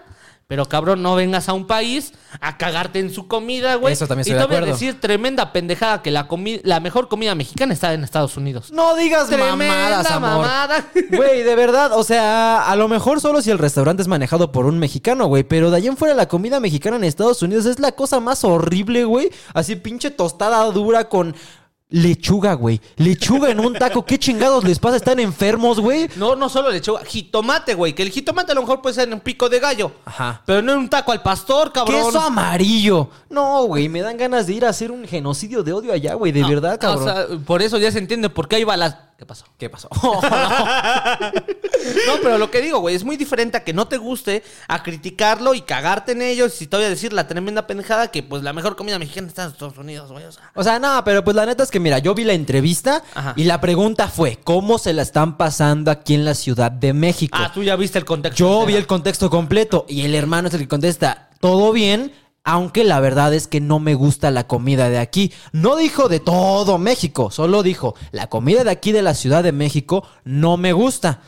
[0.52, 2.12] Pero cabrón, no vengas a un país
[2.42, 3.94] a cagarte en su comida, güey.
[3.94, 4.66] Eso también estoy y de acuerdo.
[4.66, 8.70] decir tremenda pendejada que la comi- la mejor comida mexicana está en Estados Unidos.
[8.70, 10.30] No digas Tremenda mamadas, amor.
[10.32, 10.86] mamada.
[11.10, 14.66] Güey, de verdad, o sea, a lo mejor solo si el restaurante es manejado por
[14.66, 17.80] un mexicano, güey, pero de allá en fuera la comida mexicana en Estados Unidos es
[17.80, 19.30] la cosa más horrible, güey.
[19.54, 21.34] Así pinche tostada dura con
[21.91, 22.82] lechuga, güey.
[22.97, 24.97] Lechuga en un taco, ¿qué chingados les pasa?
[24.97, 26.10] ¿Están enfermos, güey?
[26.15, 27.93] No, no solo lechuga, jitomate, güey.
[27.93, 29.91] Que el jitomate a lo mejor puede ser en un pico de gallo.
[30.06, 30.41] Ajá.
[30.45, 32.06] Pero no en un taco al pastor, cabrón.
[32.06, 33.10] Queso amarillo.
[33.30, 36.32] No, güey, me dan ganas de ir a hacer un genocidio de odio allá, güey,
[36.32, 37.08] de verdad, cabrón.
[37.08, 38.95] O sea, por eso ya se entiende por qué hay balas.
[39.22, 39.46] ¿Qué pasó?
[39.60, 39.88] ¿Qué pasó?
[42.08, 44.84] No, pero lo que digo, güey, es muy diferente a que no te guste, a
[44.84, 46.62] criticarlo y cagarte en ellos.
[46.62, 49.44] Y te voy a decir la tremenda pendejada que, pues, la mejor comida mexicana está
[49.46, 50.26] en Estados Unidos, güey.
[50.26, 52.34] O sea, O sea, no, pero pues la neta es que mira, yo vi la
[52.34, 53.34] entrevista Ajá.
[53.36, 57.38] y la pregunta fue, ¿cómo se la están pasando aquí en la Ciudad de México?
[57.40, 58.38] ah, tú ya viste el contexto.
[58.38, 62.12] Yo vi el contexto completo y el hermano es el que contesta, todo bien,
[62.43, 65.32] aunque la verdad es que no me gusta la comida de aquí.
[65.51, 69.51] No dijo de todo México, solo dijo, la comida de aquí de la Ciudad de
[69.51, 71.21] México no me gusta.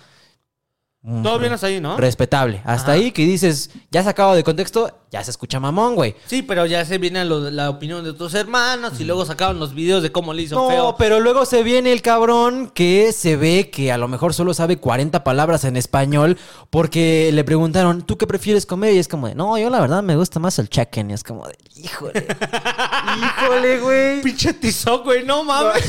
[1.04, 1.98] Todo bien hasta ahí, ¿no?
[1.98, 2.62] Respetable.
[2.64, 3.02] Hasta Ajá.
[3.02, 6.16] ahí que dices, ya sacado de contexto, ya se escucha mamón, güey.
[6.28, 9.74] Sí, pero ya se viene lo- la opinión de tus hermanos y luego sacaron los
[9.76, 10.96] videos de cómo le hizo No, feo.
[10.98, 14.78] pero luego se viene el cabrón que se ve que a lo mejor solo sabe
[14.78, 16.38] 40 palabras en español
[16.70, 18.94] porque le preguntaron, ¿tú qué prefieres comer?
[18.94, 21.12] Y es como de, no, yo la verdad me gusta más el chicken.
[21.12, 22.26] Y es como de, híjole,
[23.44, 24.22] híjole, güey.
[24.22, 25.84] Pinche tizoc, güey, no mames.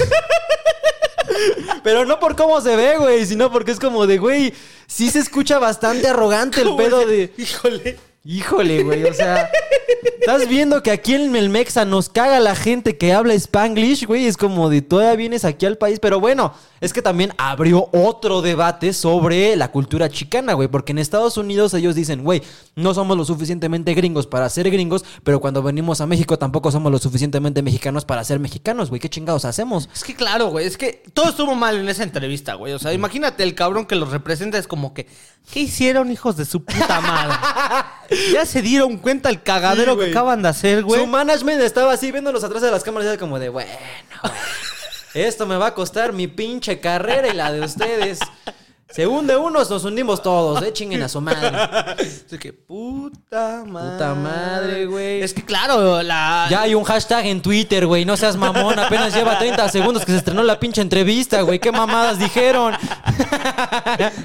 [1.82, 4.54] Pero no por cómo se ve, güey, sino porque es como de, güey,
[4.86, 7.32] sí se escucha bastante arrogante el pedo de...
[7.36, 7.98] Híjole.
[8.26, 9.50] Híjole, güey, o sea,
[10.18, 14.26] estás viendo que aquí en el Mexa nos caga la gente que habla Spanglish, güey,
[14.26, 16.54] es como de todavía vienes aquí al país, pero bueno,
[16.84, 21.72] es que también abrió otro debate sobre la cultura chicana, güey, porque en Estados Unidos
[21.72, 22.42] ellos dicen, güey,
[22.76, 26.92] no somos lo suficientemente gringos para ser gringos, pero cuando venimos a México tampoco somos
[26.92, 29.88] lo suficientemente mexicanos para ser mexicanos, güey, ¿qué chingados hacemos?
[29.94, 32.74] Es que claro, güey, es que todo estuvo mal en esa entrevista, güey.
[32.74, 35.06] O sea, imagínate el cabrón que los representa, es como que,
[35.50, 37.34] ¿qué hicieron, hijos de su puta madre?
[38.34, 41.00] ya se dieron cuenta el cagadero Sí, que acaban de hacer, güey.
[41.00, 43.70] Su management estaba así viéndolos atrás de las cámaras y era como de, bueno,
[44.22, 44.34] güey,
[45.14, 48.18] esto me va a costar mi pinche carrera y la de ustedes.
[48.94, 51.48] Se hunde uno, nos hundimos todos, eh, chinguen a su madre.
[51.98, 53.92] Así que, puta madre.
[53.92, 55.20] Puta madre, güey.
[55.20, 56.46] Es que claro, la.
[56.48, 58.04] Ya hay un hashtag en Twitter, güey.
[58.04, 58.78] No seas mamón.
[58.78, 61.58] Apenas lleva 30 segundos que se estrenó la pinche entrevista, güey.
[61.58, 62.74] ¿Qué mamadas dijeron?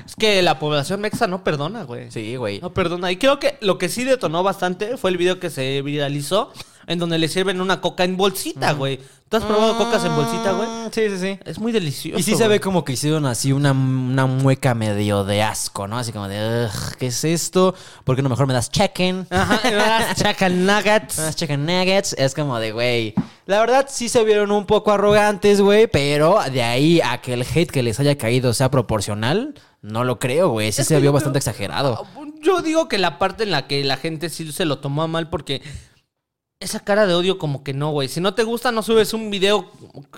[0.05, 2.11] Es que la población mexa no perdona, güey.
[2.11, 2.59] Sí, güey.
[2.59, 3.11] No perdona.
[3.11, 6.51] Y creo que lo que sí detonó bastante fue el video que se viralizó
[6.89, 8.99] en donde le sirven una coca en bolsita, güey.
[9.29, 10.67] ¿Tú has probado cocas en bolsita, güey?
[10.67, 11.39] Mm, Sí, sí, sí.
[11.45, 12.19] Es muy delicioso.
[12.19, 15.99] Y sí se ve como que hicieron así una, una mueca medio de asco, ¿no?
[15.99, 17.75] Así como de, "Ugh, ¿qué es esto?
[18.03, 19.27] ¿Por qué no mejor me das chicken?
[19.29, 21.19] Ajá, unas chicken nuggets.
[21.19, 22.13] Unas chicken nuggets.
[22.17, 23.13] Es como de, güey.
[23.45, 25.85] La verdad sí se vieron un poco arrogantes, güey.
[25.85, 30.17] Pero de ahí a que el hate que les haya caído sea proporcional, no lo
[30.17, 30.71] creo, güey.
[30.71, 32.07] Sí Es se que vio yo bastante creo- exagerado.
[32.41, 35.07] Yo digo que la parte en la que la gente sí se lo tomó a
[35.07, 35.61] mal porque
[36.61, 38.09] esa cara de odio como que no, güey.
[38.09, 39.71] Si no te gusta, no subes un video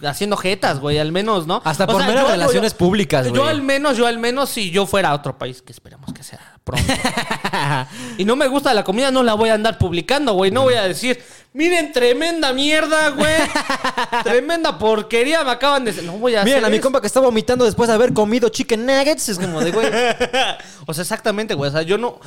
[0.03, 1.61] haciendo jetas, güey, al menos, ¿no?
[1.63, 3.47] Hasta O por sea, meras yo- relaciones yo- públicas, Yo güey.
[3.47, 6.39] al menos, yo al menos, si yo fuera a otro país, que esperamos que sea
[6.63, 6.91] pronto.
[8.17, 10.49] y no me gusta la comida, no la voy a andar publicando, güey.
[10.49, 11.21] No voy a decir,
[11.53, 13.35] miren, tremenda mierda, güey.
[14.23, 15.93] tremenda porquería me acaban de...
[16.01, 16.83] No voy a Miren, hacer a mi eso.
[16.83, 19.29] compa que está vomitando después de haber comido chicken nuggets.
[19.29, 19.87] Es como de, güey.
[20.87, 21.69] o sea, exactamente, güey.
[21.69, 22.19] O sea, yo no.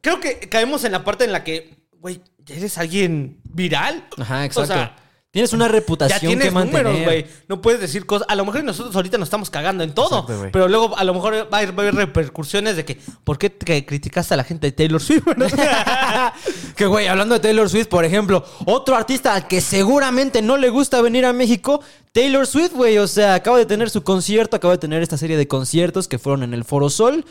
[0.00, 4.04] Creo que caemos en la parte en la que, güey, ya eres alguien viral.
[4.18, 4.72] Ajá, O exacto.
[4.74, 4.96] sea,
[5.30, 6.84] tienes una ya reputación tienes que mantener.
[6.86, 7.26] números, güey.
[7.48, 8.26] No puedes decir cosas.
[8.30, 10.20] A lo mejor nosotros ahorita nos estamos cagando en todo.
[10.20, 12.98] Exacto, pero luego a lo mejor va a, haber, va a haber repercusiones de que,
[13.24, 15.24] ¿por qué te criticaste a la gente de Taylor Swift?
[16.76, 20.70] que güey, hablando de Taylor Swift, por ejemplo, otro artista al que seguramente no le
[20.70, 21.82] gusta venir a México,
[22.12, 25.36] Taylor Swift, güey, o sea, acaba de tener su concierto, acaba de tener esta serie
[25.36, 27.24] de conciertos que fueron en el Foro Sol.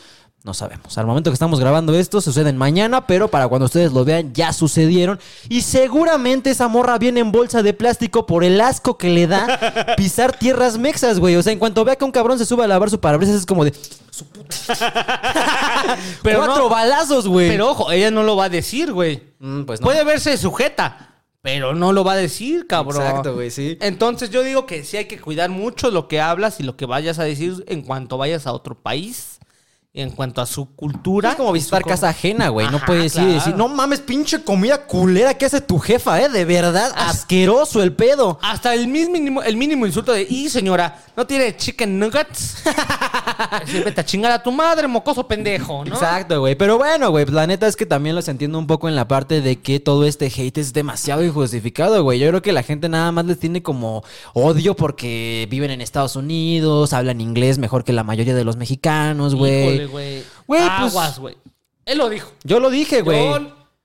[0.43, 0.97] No sabemos.
[0.97, 4.53] Al momento que estamos grabando esto, suceden mañana, pero para cuando ustedes lo vean, ya
[4.53, 5.19] sucedieron.
[5.49, 9.93] Y seguramente esa morra viene en bolsa de plástico por el asco que le da
[9.97, 11.35] pisar tierras mexas, güey.
[11.35, 13.45] O sea, en cuanto vea que un cabrón se sube a lavar su parabrisas, es
[13.45, 13.73] como de.
[16.23, 17.49] Pero Cuatro no- balazos, güey.
[17.49, 19.23] pero ojo, ella no lo va a decir, güey.
[19.39, 19.85] Mm, pues no.
[19.85, 23.01] Puede verse sujeta, pero no lo va a decir, cabrón.
[23.05, 23.77] Exacto, güey, sí.
[23.81, 26.85] Entonces yo digo que sí hay que cuidar mucho lo que hablas y lo que
[26.85, 29.36] vayas a decir en cuanto vayas a otro país,
[29.93, 31.31] en cuanto a su cultura.
[31.31, 32.69] Es como visitar casa ajena, güey.
[32.69, 33.33] No puedes ir y claro.
[33.33, 36.29] decir, no mames, pinche comida culera que hace tu jefa, ¿eh?
[36.29, 38.37] De verdad, asqueroso el pedo.
[38.43, 42.63] Hasta el mínimo, el mínimo insulto de, y señora, ¿no tiene chicken nuggets?
[43.65, 45.95] Siempre te a chingar a tu madre, mocoso pendejo, ¿no?
[45.95, 46.55] Exacto, güey.
[46.55, 49.41] Pero bueno, güey, la neta es que también los entiendo un poco en la parte
[49.41, 52.19] de que todo este hate es demasiado injustificado, güey.
[52.19, 56.15] Yo creo que la gente nada más les tiene como odio porque viven en Estados
[56.15, 59.76] Unidos, hablan inglés mejor que la mayoría de los mexicanos, güey.
[59.85, 60.23] Güey.
[60.47, 61.37] Güey, pues- Aguas, güey.
[61.85, 62.31] Él lo dijo.
[62.43, 63.23] Yo lo dije, güey.
[63.23, 63.39] Yo,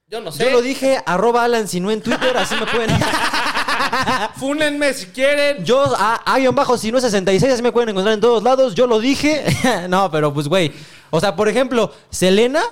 [0.09, 0.45] yo no sé.
[0.45, 2.91] Yo lo dije, arroba Alan, si no en Twitter, así me pueden...
[4.37, 5.65] Fúnenme si quieren.
[5.65, 8.43] Yo, a, a guion bajo, si no es 66, así me pueden encontrar en todos
[8.43, 8.75] lados.
[8.75, 9.45] Yo lo dije.
[9.89, 10.73] no, pero pues, güey.
[11.11, 12.63] O sea, por ejemplo, Selena,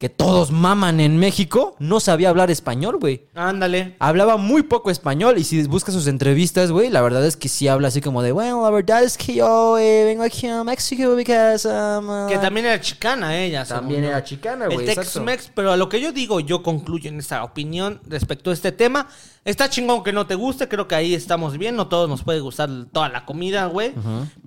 [0.00, 3.26] que todos maman en México, no sabía hablar español, güey.
[3.34, 3.96] Ándale.
[3.98, 7.68] Hablaba muy poco español y si buscas sus entrevistas, güey, la verdad es que sí
[7.68, 11.14] habla así como de, bueno, la verdad es que yo eh, vengo aquí a México
[11.14, 11.68] because...
[11.68, 13.66] um, uh, Que también era chicana ella.
[13.66, 14.08] También según yo.
[14.08, 15.20] era chicana, El güey, exacto.
[15.20, 18.72] Tex-Mex, pero a lo que yo digo, yo concluyo en esta opinión respecto a este
[18.72, 19.06] tema.
[19.44, 21.76] Está chingón que no te guste, creo que ahí estamos bien.
[21.76, 23.92] No todos nos puede gustar toda la comida, güey.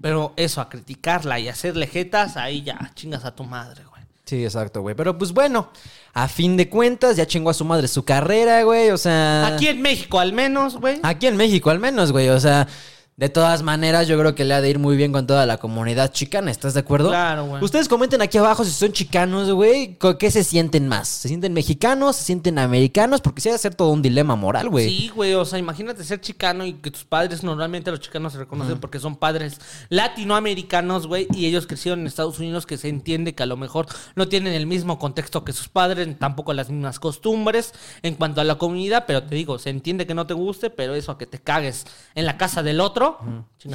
[0.01, 3.92] Pero eso, a criticarla y hacerle jetas, ahí ya chingas a tu madre, güey.
[4.33, 4.95] Sí, exacto, güey.
[4.95, 5.69] Pero pues bueno,
[6.11, 8.89] a fin de cuentas ya chingó a su madre su carrera, güey.
[8.89, 9.45] O sea...
[9.45, 10.99] Aquí en México, al menos, güey.
[11.03, 12.29] Aquí en México, al menos, güey.
[12.29, 12.67] O sea,
[13.15, 15.58] de todas maneras, yo creo que le ha de ir muy bien con toda la
[15.58, 16.49] comunidad chicana.
[16.49, 17.10] ¿Estás de acuerdo?
[17.10, 17.63] Claro, güey.
[17.63, 19.95] Ustedes comenten aquí abajo si son chicanos, güey.
[19.97, 21.10] ¿con ¿Qué se sienten más?
[21.10, 22.15] ¿Se sienten mexicanos?
[22.15, 23.21] ¿Se sienten americanos?
[23.21, 24.89] Porque sí ha de ser todo un dilema moral, güey.
[24.89, 28.39] Sí, güey, o sea, imagínate ser chicano y que tus padres, normalmente los chicanos se
[28.39, 33.36] reconocen porque son padres latinoamericanos, güey, y ellos crecieron en Estados Unidos, que se entiende
[33.36, 36.99] que a lo mejor no tienen el mismo contexto que sus padres, tampoco las mismas
[36.99, 40.71] costumbres en cuanto a la comunidad, pero te digo, se entiende que no te guste,
[40.71, 43.02] pero eso a que te cagues en la casa del otro.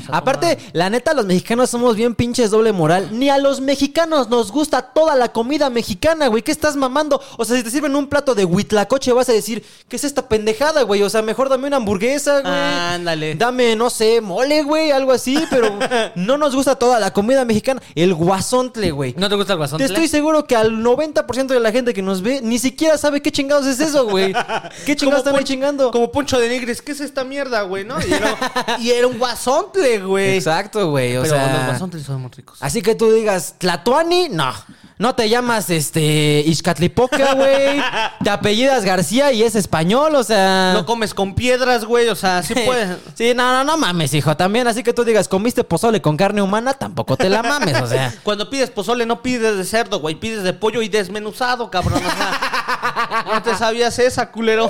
[0.08, 3.08] Aparte, la neta, los mexicanos somos bien pinches doble moral.
[3.12, 6.42] Ni a los mexicanos nos gusta toda la comida mexicana, güey.
[6.42, 7.20] ¿Qué estás mamando?
[7.36, 10.28] O sea, si te sirven un plato de huitlacoche, vas a decir, ¿qué es esta
[10.28, 11.02] pendejada, güey?
[11.02, 12.52] O sea, mejor dame una hamburguesa, güey.
[12.52, 13.34] Ándale.
[13.34, 15.78] Dame, no sé, mole, güey, algo así, pero
[16.14, 17.82] no nos gusta toda la comida mexicana.
[17.94, 19.14] El guasontle, güey.
[19.16, 19.78] ¿No te gusta el guasón?
[19.78, 23.22] Te estoy seguro que al 90% de la gente que nos ve ni siquiera sabe
[23.22, 24.34] qué chingados es eso, güey.
[24.86, 25.90] ¿Qué chingados están ahí chingando?
[25.90, 27.84] Como Poncho de Nigris, ¿qué es esta mierda, güey?
[27.84, 27.96] ¿No?
[28.00, 28.36] Y era,
[28.80, 30.36] y era un guasontle, güey.
[30.36, 31.16] Exacto, güey.
[31.16, 32.58] O Pero sea, los guasontles son muy ricos.
[32.60, 34.52] Así que tú digas, Tlatuani, no.
[34.98, 37.80] No te llamas este Ixcatlipoca, güey.
[38.24, 40.72] Te apellidas García y es español, o sea.
[40.74, 42.08] No comes con piedras, güey.
[42.08, 42.96] O sea, sí puedes.
[43.14, 44.36] Sí, no, no, no mames, hijo.
[44.36, 47.86] También, así que tú digas, comiste pozole con carne humana, tampoco te la mames, o
[47.86, 48.12] sea.
[48.24, 50.16] Cuando pides pozole, no pides de cerdo, güey.
[50.16, 52.02] Pides de pollo y desmenuzado, cabrón.
[52.04, 54.68] O sea, no te sabías esa, culero.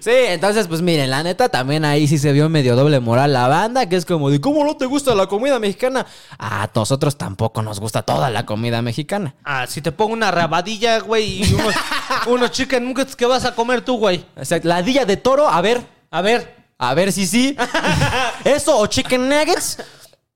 [0.00, 3.48] Sí, entonces, pues miren, la neta, también ahí sí se vio medio doble moral la
[3.48, 6.06] banda, que es como de, ¿cómo no te gusta la comida mexicana?
[6.38, 9.34] A nosotros tampoco nos gusta toda la comida mexicana.
[9.44, 11.74] Ah, si te pongo una rabadilla, güey, y unos,
[12.26, 14.24] unos chicken nuggets, ¿qué vas a comer tú, güey?
[14.36, 16.56] O sea, la dilla de toro, a ver, A ver.
[16.78, 17.56] a ver si sí.
[18.44, 19.78] Eso o chicken nuggets.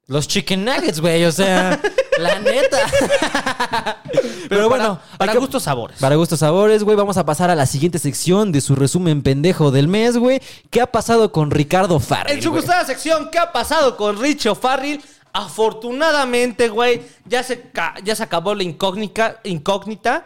[0.08, 1.80] Los chicken nuggets, güey, o sea,
[2.18, 2.78] la neta.
[4.48, 5.98] Pero, bueno, para que- gustos sabores.
[5.98, 9.72] Para gustos sabores, güey, vamos a pasar a la siguiente sección de su resumen pendejo
[9.72, 10.40] del mes, güey.
[10.70, 12.36] ¿Qué ha pasado con Ricardo Farrell?
[12.36, 15.00] En su gustada sección, ¿qué ha pasado con Richo Farrell?
[15.32, 17.70] Afortunadamente, güey, ya se,
[18.04, 20.24] ya se acabó la incógnita, incógnita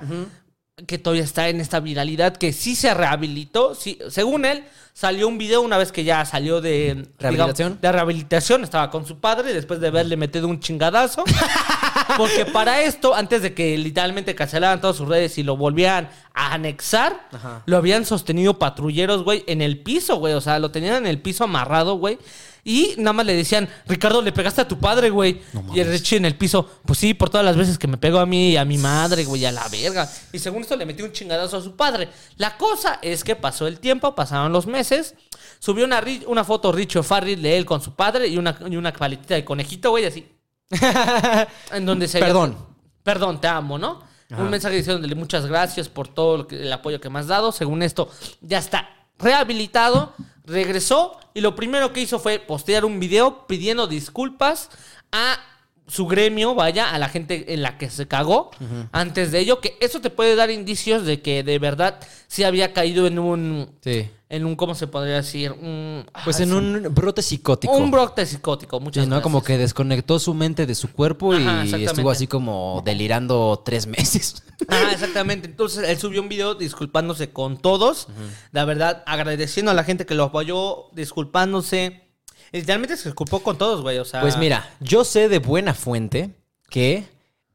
[0.86, 3.74] que todavía está en esta viralidad, que sí se rehabilitó.
[3.74, 7.06] Sí, según él, salió un video una vez que ya salió de...
[7.18, 7.68] ¿Rehabilitación?
[7.68, 11.24] digamos, de rehabilitación, estaba con su padre después de haberle metido un chingadazo.
[12.16, 16.54] Porque para esto, antes de que literalmente cancelaran todas sus redes y lo volvieran a
[16.54, 17.62] anexar, Ajá.
[17.66, 20.34] lo habían sostenido patrulleros, güey, en el piso, güey.
[20.34, 22.18] O sea, lo tenían en el piso amarrado, güey.
[22.64, 25.40] Y nada más le decían, Ricardo, le pegaste a tu padre, güey.
[25.74, 28.18] y el Richie en el piso, pues sí, por todas las veces que me pegó
[28.18, 30.08] a mí y a mi madre, güey, a la verga.
[30.32, 32.08] Y según esto le metió un chingadazo a su padre.
[32.36, 35.14] La cosa es que pasó el tiempo, pasaron los meses.
[35.58, 38.92] Subió una, una foto Richo Farrell de él con su padre y una, y una
[38.92, 40.26] paletita de conejito, güey, así.
[41.72, 42.56] en donde se Perdón.
[43.02, 44.08] Perdón, te amo, ¿no?
[44.38, 47.50] Un mensaje diciéndole muchas gracias por todo el apoyo que me has dado.
[47.50, 48.08] Según esto,
[48.40, 54.70] ya está rehabilitado, regresó y lo primero que hizo fue postear un video pidiendo disculpas
[55.12, 55.38] a
[55.86, 58.50] su gremio, vaya, a la gente en la que se cagó
[58.92, 62.72] antes de ello, que eso te puede dar indicios de que de verdad sí había
[62.72, 64.08] caído en un, Sí.
[64.30, 65.50] En un, ¿cómo se podría decir?
[65.50, 67.76] Un, Pues ah, en un brote psicótico.
[67.76, 69.20] Un brote psicótico, muchas Sí, ¿no?
[69.22, 69.56] Como gracias.
[69.56, 74.44] que desconectó su mente de su cuerpo Ajá, y estuvo así como delirando tres meses.
[74.68, 75.48] Ah, exactamente.
[75.48, 78.06] Entonces él subió un video disculpándose con todos.
[78.52, 82.08] La verdad, agradeciendo a la gente que lo apoyó, disculpándose.
[82.52, 83.98] Literalmente se disculpó con todos, güey.
[83.98, 84.20] O sea.
[84.20, 86.36] Pues mira, yo sé de buena fuente
[86.68, 87.04] que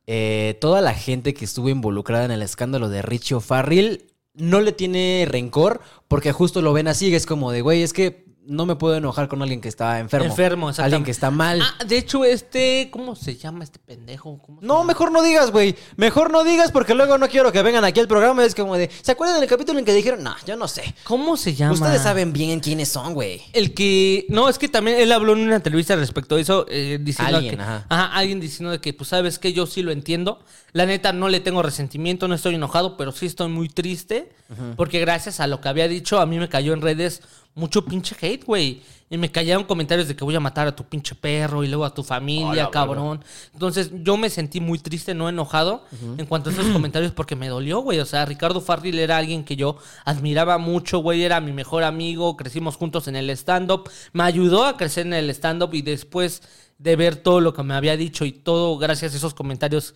[0.08, 4.72] eh, toda la gente que estuvo involucrada en el escándalo de Richie O'Farrill no le
[4.72, 8.76] tiene rencor porque justo lo ven así, es como de, güey, es que no me
[8.76, 10.28] puedo enojar con alguien que está enfermo.
[10.28, 10.72] Enfermo.
[10.78, 11.62] Alguien que está mal.
[11.62, 12.90] Ah, de hecho, este.
[12.92, 14.38] ¿Cómo se llama este pendejo?
[14.40, 14.88] ¿Cómo se No, llama?
[14.88, 15.76] mejor no digas, güey.
[15.96, 18.44] Mejor no digas porque luego no quiero que vengan aquí al programa.
[18.46, 20.24] Es como de, ¿se acuerdan del capítulo en que dijeron?
[20.24, 20.96] No, yo no sé.
[21.04, 21.74] ¿Cómo se llama?
[21.74, 23.42] Ustedes saben bien quiénes son, güey.
[23.54, 24.26] El que.
[24.30, 27.56] No, es que también él habló en una entrevista respecto a eso, eh, diciendo Alguien,
[27.58, 27.62] que.
[27.62, 27.86] ajá.
[28.14, 30.44] alguien diciendo de que, pues, sabes que yo sí lo entiendo.
[30.74, 34.30] La neta, no le tengo resentimiento, no estoy enojado, pero sí estoy muy triste.
[34.76, 37.22] Porque gracias a lo que había dicho, a mí me cayó en redes
[37.56, 38.82] mucho pinche hate, güey.
[39.10, 41.86] Y me cayeron comentarios de que voy a matar a tu pinche perro y luego
[41.86, 43.24] a tu familia, cabrón.
[43.54, 45.86] Entonces yo me sentí muy triste, no enojado
[46.18, 48.00] en cuanto a esos comentarios porque me dolió, güey.
[48.00, 51.24] O sea, Ricardo Farrell era alguien que yo admiraba mucho, güey.
[51.24, 53.90] Era mi mejor amigo, crecimos juntos en el stand-up.
[54.12, 56.42] Me ayudó a crecer en el stand-up y después
[56.78, 59.96] de ver todo lo que me había dicho y todo gracias a esos comentarios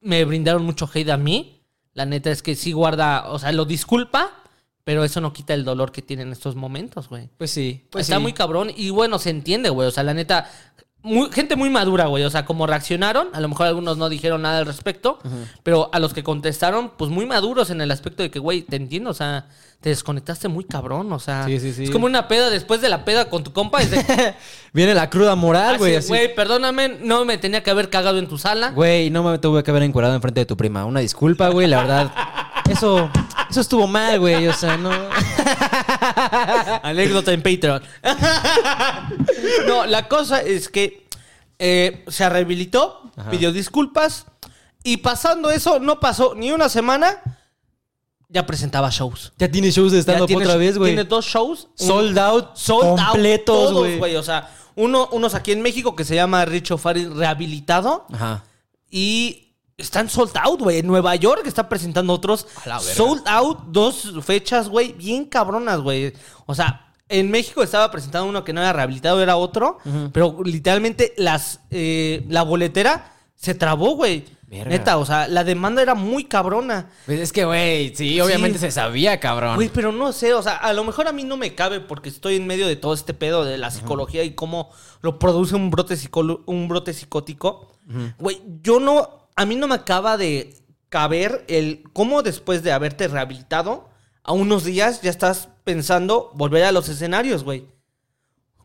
[0.00, 1.62] me brindaron mucho hate a mí.
[1.94, 4.43] La neta es que sí guarda, o sea, lo disculpa,
[4.84, 7.28] pero eso no quita el dolor que tiene en estos momentos, güey.
[7.38, 7.86] Pues sí.
[7.90, 8.22] Pues Está sí.
[8.22, 9.88] muy cabrón y bueno, se entiende, güey.
[9.88, 10.50] O sea, la neta,
[11.02, 12.24] muy- gente muy madura, güey.
[12.24, 15.18] O sea, como reaccionaron, a lo mejor algunos no dijeron nada al respecto,
[15.62, 18.76] pero a los que contestaron, pues muy maduros en el aspecto de que, güey, te
[18.76, 19.46] entiendo, o sea,
[19.80, 21.84] te desconectaste muy cabrón, o sea, Sí, sí, sí.
[21.84, 23.80] es como una peda después de la peda con tu compa.
[24.72, 25.96] Viene la cruda moral, güey.
[25.96, 26.08] así.
[26.08, 28.70] güey, perdóname, no me tenía que haber cagado en tu sala.
[28.70, 30.84] Güey, no me tuve que haber encuadrado enfrente de tu prima.
[30.86, 32.12] Una disculpa, güey, la verdad.
[32.68, 33.10] Eso,
[33.50, 34.46] eso estuvo mal, güey.
[34.48, 34.90] O sea, no.
[36.82, 37.82] Anécdota en Patreon.
[39.66, 41.06] no, la cosa es que
[41.58, 43.30] eh, se rehabilitó, Ajá.
[43.30, 44.26] pidió disculpas
[44.82, 47.22] y pasando eso, no pasó ni una semana,
[48.28, 49.32] ya presentaba shows.
[49.38, 50.92] Ya tiene shows de stand-up otra vez, güey.
[50.94, 51.68] Tiene dos shows.
[51.74, 54.16] Sold out, sold out, completos, todos, güey.
[54.16, 58.44] O sea, uno, unos aquí en México que se llama Richo Farrell Rehabilitado Ajá.
[58.90, 59.43] y
[59.76, 60.78] están sold out, güey.
[60.78, 62.94] En Nueva York está presentando otros A la verga.
[62.94, 66.12] sold out, dos fechas, güey, bien cabronas, güey.
[66.46, 69.78] O sea, en México estaba presentando uno que no era rehabilitado, era otro,
[70.12, 74.24] pero literalmente las eh, la boletera se trabó, güey.
[74.48, 76.90] Neta, o sea, la demanda era muy cabrona.
[77.06, 79.56] Pues es que, güey, sí, obviamente se sabía, cabrón.
[79.56, 82.08] Güey, pero no sé, o sea, a lo mejor a mí no me cabe porque
[82.08, 85.70] estoy en medio de todo este pedo de la psicología y cómo lo produce un
[85.70, 85.96] brote,
[86.46, 87.72] un brote psicótico.
[88.18, 90.56] Güey, yo no, a mí no me acaba de
[90.88, 93.88] caber el cómo después de haberte rehabilitado,
[94.22, 97.66] a unos días ya estás pensando volver a los escenarios, güey.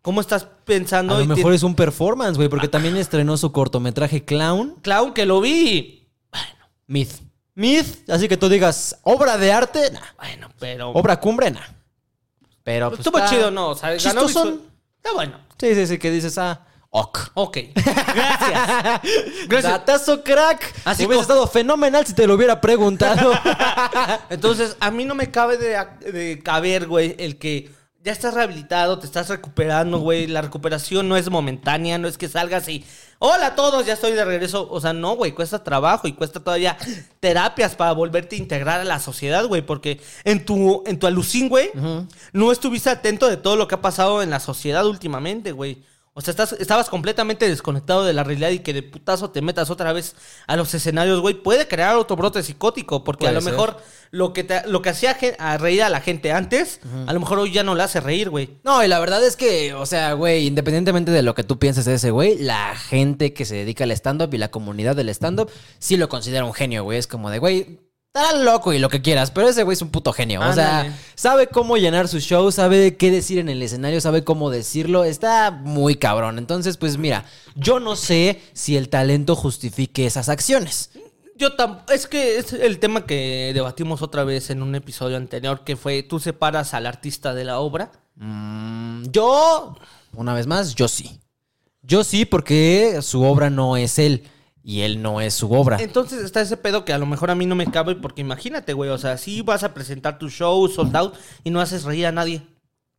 [0.01, 1.15] ¿Cómo estás pensando?
[1.15, 5.25] A lo mejor es un performance, güey, porque también estrenó su cortometraje Clown, Clown, que
[5.25, 6.07] lo vi.
[6.87, 7.21] Myth.
[7.55, 9.99] Myth, así que tú digas, obra de arte, nah.
[10.17, 10.91] Bueno, pero...
[10.91, 11.59] Obra cumbre, nah.
[12.63, 13.69] Pero pues, Estuvo está chido, ¿no?
[13.69, 15.39] O sea, ganó Está bueno.
[15.59, 17.31] Sí, sí, sí, que dices, ah, ok.
[17.35, 17.57] Ok.
[17.75, 19.01] Gracias.
[19.47, 19.71] Gracias.
[19.71, 20.73] Datazo crack.
[20.85, 23.31] Así Hubiera como- estado fenomenal si te lo hubiera preguntado.
[24.29, 25.77] Entonces, a mí no me cabe de,
[26.11, 27.71] de caber, güey, el que
[28.01, 30.25] ya estás rehabilitado, te estás recuperando, güey.
[30.27, 32.85] La recuperación no es momentánea, no es que salgas y.
[33.21, 34.69] Hola a todos, ya estoy de regreso.
[34.71, 36.77] O sea, no, güey, cuesta trabajo y cuesta todavía
[37.19, 39.61] terapias para volverte a integrar a la sociedad, güey.
[39.61, 41.69] Porque en tu, en tu alucín, güey,
[42.31, 45.83] no estuviste atento de todo lo que ha pasado en la sociedad últimamente, güey.
[46.13, 49.69] O sea, estás, estabas completamente desconectado de la realidad y que de putazo te metas
[49.69, 50.15] otra vez
[50.47, 53.03] a los escenarios, güey, puede crear otro brote psicótico.
[53.03, 53.51] Porque a lo ser.
[53.53, 53.77] mejor
[54.11, 57.39] lo que, te- lo que hacía a reír a la gente antes, a lo mejor
[57.39, 58.57] hoy ya no le hace reír, güey.
[58.63, 61.85] No, y la verdad es que, o sea, güey, independientemente de lo que tú pienses
[61.85, 65.49] de ese güey, la gente que se dedica al stand-up y la comunidad del stand-up
[65.77, 66.97] sí lo considera un genio, güey.
[66.97, 67.79] Es como de, güey,
[68.13, 70.41] estará loco y lo que quieras, pero ese güey es un puto genio.
[70.41, 74.49] O sea, sabe cómo llenar su show, sabe qué decir en el escenario, sabe cómo
[74.49, 75.03] decirlo.
[75.03, 76.37] Está muy cabrón.
[76.39, 80.91] Entonces, pues mira, yo no sé si el talento justifique esas acciones.
[81.35, 85.63] Yo tam es que es el tema que debatimos otra vez en un episodio anterior,
[85.63, 87.91] que fue, tú separas al artista de la obra.
[88.15, 89.77] Mm, yo,
[90.13, 91.19] una vez más, yo sí.
[91.81, 94.23] Yo sí, porque su obra no es él
[94.69, 95.81] y él no es su obra.
[95.81, 98.73] Entonces está ese pedo que a lo mejor a mí no me cabe, porque imagínate,
[98.73, 102.05] güey, o sea, si vas a presentar tu show sold out y no haces reír
[102.05, 102.43] a nadie.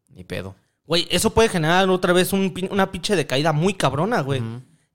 [0.08, 0.56] Ni pedo.
[0.84, 4.42] Güey, eso puede generar otra vez un una pinche de caída muy cabrona, güey.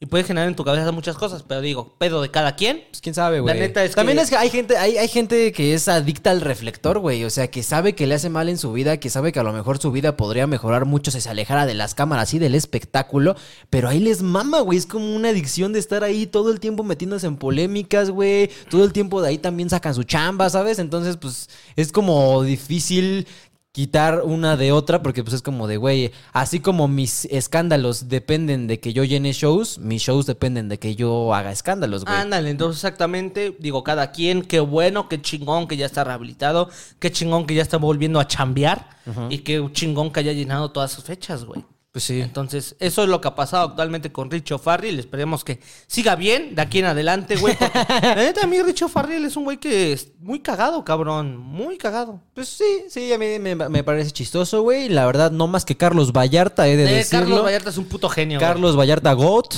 [0.01, 2.83] Y puede generar en tu cabeza muchas cosas, pero digo, pedo de cada quien.
[2.91, 3.57] Pues quién sabe, güey.
[3.57, 6.41] neta es También que- es que hay gente, hay, hay gente que es adicta al
[6.41, 7.23] reflector, güey.
[7.23, 9.43] O sea, que sabe que le hace mal en su vida, que sabe que a
[9.43, 12.55] lo mejor su vida podría mejorar mucho si se alejara de las cámaras y del
[12.55, 13.37] espectáculo.
[13.69, 14.77] Pero ahí les mama, güey.
[14.77, 18.49] Es como una adicción de estar ahí todo el tiempo metiéndose en polémicas, güey.
[18.69, 20.77] Todo el tiempo de ahí también sacan su chamba, ¿sabes?
[20.77, 23.27] Entonces, pues, es como difícil
[23.75, 28.67] quitar una de otra porque pues es como de, güey, así como mis escándalos dependen
[28.67, 32.15] de que yo llene shows, mis shows dependen de que yo haga escándalos, güey.
[32.15, 36.69] Ándale, entonces exactamente, digo, cada quien, qué bueno, qué chingón que ya está rehabilitado,
[36.99, 38.87] qué chingón que ya está volviendo a chambear
[39.29, 41.65] y qué chingón que haya llenado todas sus fechas, güey.
[41.95, 42.19] Pues sí.
[42.19, 44.99] Entonces, eso es lo que ha pasado actualmente con Richo Farrell.
[44.99, 47.55] Esperemos que siga bien de aquí en adelante, güey.
[47.55, 51.37] porque, La neta, a mí Richo Farrell es un güey que es muy cagado, cabrón.
[51.37, 52.19] Muy cagado.
[52.33, 54.89] Pues sí, sí, a mí me, me parece chistoso, güey.
[54.89, 57.27] La verdad, no más que Carlos Vallarta, he de Eh, decirlo.
[57.27, 58.39] Carlos Vallarta es un puto genio.
[58.39, 58.49] güey.
[58.49, 59.53] Carlos Vallarta Goat.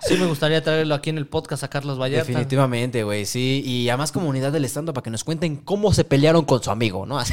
[0.00, 2.26] Sí, me gustaría traerlo aquí en el podcast a Carlos Vallarta.
[2.26, 3.62] Definitivamente, güey, sí.
[3.64, 7.06] Y además comunidad del estando para que nos cuenten cómo se pelearon con su amigo,
[7.06, 7.18] ¿no?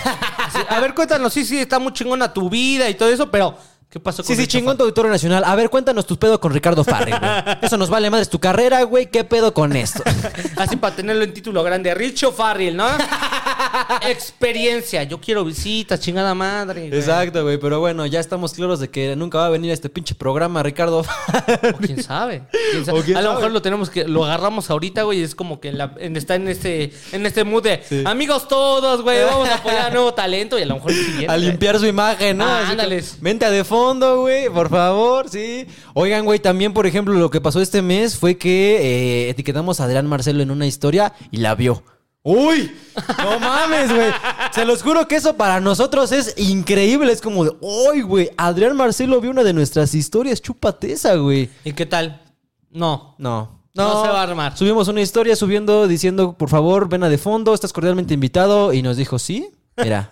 [0.54, 3.55] Sí, a ver, cuéntanos, sí, sí, está muy chingona tu vida y todo eso, pero
[3.96, 5.46] ¿qué pasó con Sí, sí, Richo chingón tu auditorio nacional.
[5.46, 7.32] A ver, cuéntanos tus pedos con Ricardo Farrell, güey.
[7.62, 9.06] Eso nos vale madres tu carrera, güey.
[9.10, 10.04] ¿Qué pedo con esto?
[10.58, 12.86] Así para tenerlo en título grande, Richo Farrell, ¿no?
[14.02, 16.90] Experiencia, yo quiero visitas, chingada madre.
[16.90, 17.00] güey.
[17.00, 17.58] Exacto, güey.
[17.58, 20.62] Pero bueno, ya estamos claros de que nunca va a venir a este pinche programa,
[20.62, 21.00] Ricardo.
[21.00, 22.44] O quién sabe.
[22.72, 23.00] ¿Quién sabe?
[23.00, 23.36] O quién a lo sabe.
[23.38, 26.16] mejor lo tenemos que lo agarramos ahorita, güey, y es como que en la- en-
[26.18, 30.14] está en este en este mood de amigos todos, güey, vamos a apoyar a nuevo
[30.14, 31.28] talento y a lo mejor el siguiente.
[31.32, 32.46] a limpiar su imagen, ¿no?
[32.46, 33.18] Ah, Así ándales.
[33.22, 35.68] Vente a de fondo, güey, por favor, sí.
[35.94, 39.84] Oigan, güey, también, por ejemplo, lo que pasó este mes fue que eh, etiquetamos a
[39.84, 41.84] Adrián Marcelo en una historia y la vio.
[42.24, 42.72] ¡Uy!
[43.20, 44.12] No mames, güey.
[44.52, 47.12] Se los juro que eso para nosotros es increíble.
[47.12, 48.32] Es como de, ¡Uy, güey!
[48.38, 50.42] Adrián Marcelo vio una de nuestras historias.
[50.42, 51.50] Chúpate esa, güey.
[51.64, 52.24] ¿Y qué tal?
[52.72, 53.16] No.
[53.20, 53.62] No.
[53.76, 54.58] No se va a armar.
[54.58, 58.74] Subimos una historia subiendo diciendo, por favor, ven a de fondo, estás cordialmente invitado.
[58.74, 60.12] Y nos dijo, sí, mira,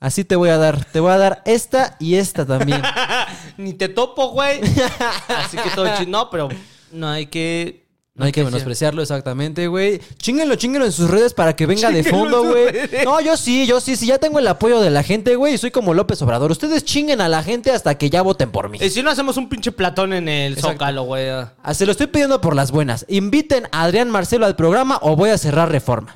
[0.00, 0.84] así te voy a dar.
[0.84, 2.82] Te voy a dar esta y esta también.
[3.56, 4.60] Ni te topo, güey.
[5.28, 6.10] Así que todo chido.
[6.10, 6.48] No, pero
[6.92, 10.00] no hay que No hay que menospreciarlo exactamente, güey.
[10.18, 12.66] Chinguenlo, chinguenlo en sus redes para que venga de fondo, güey.
[13.04, 15.54] No, yo sí, yo sí, sí, ya tengo el apoyo de la gente, güey.
[15.54, 16.50] y Soy como López Obrador.
[16.50, 18.78] Ustedes chinguen a la gente hasta que ya voten por mí.
[18.80, 20.72] Y si no hacemos un pinche platón en el Exacto.
[20.74, 21.28] Zócalo, güey.
[21.30, 23.06] Ah, Se lo estoy pidiendo por las buenas.
[23.08, 26.14] Inviten a Adrián Marcelo al programa o voy a cerrar reforma.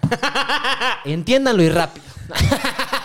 [1.07, 2.05] Entiéndanlo y rápido.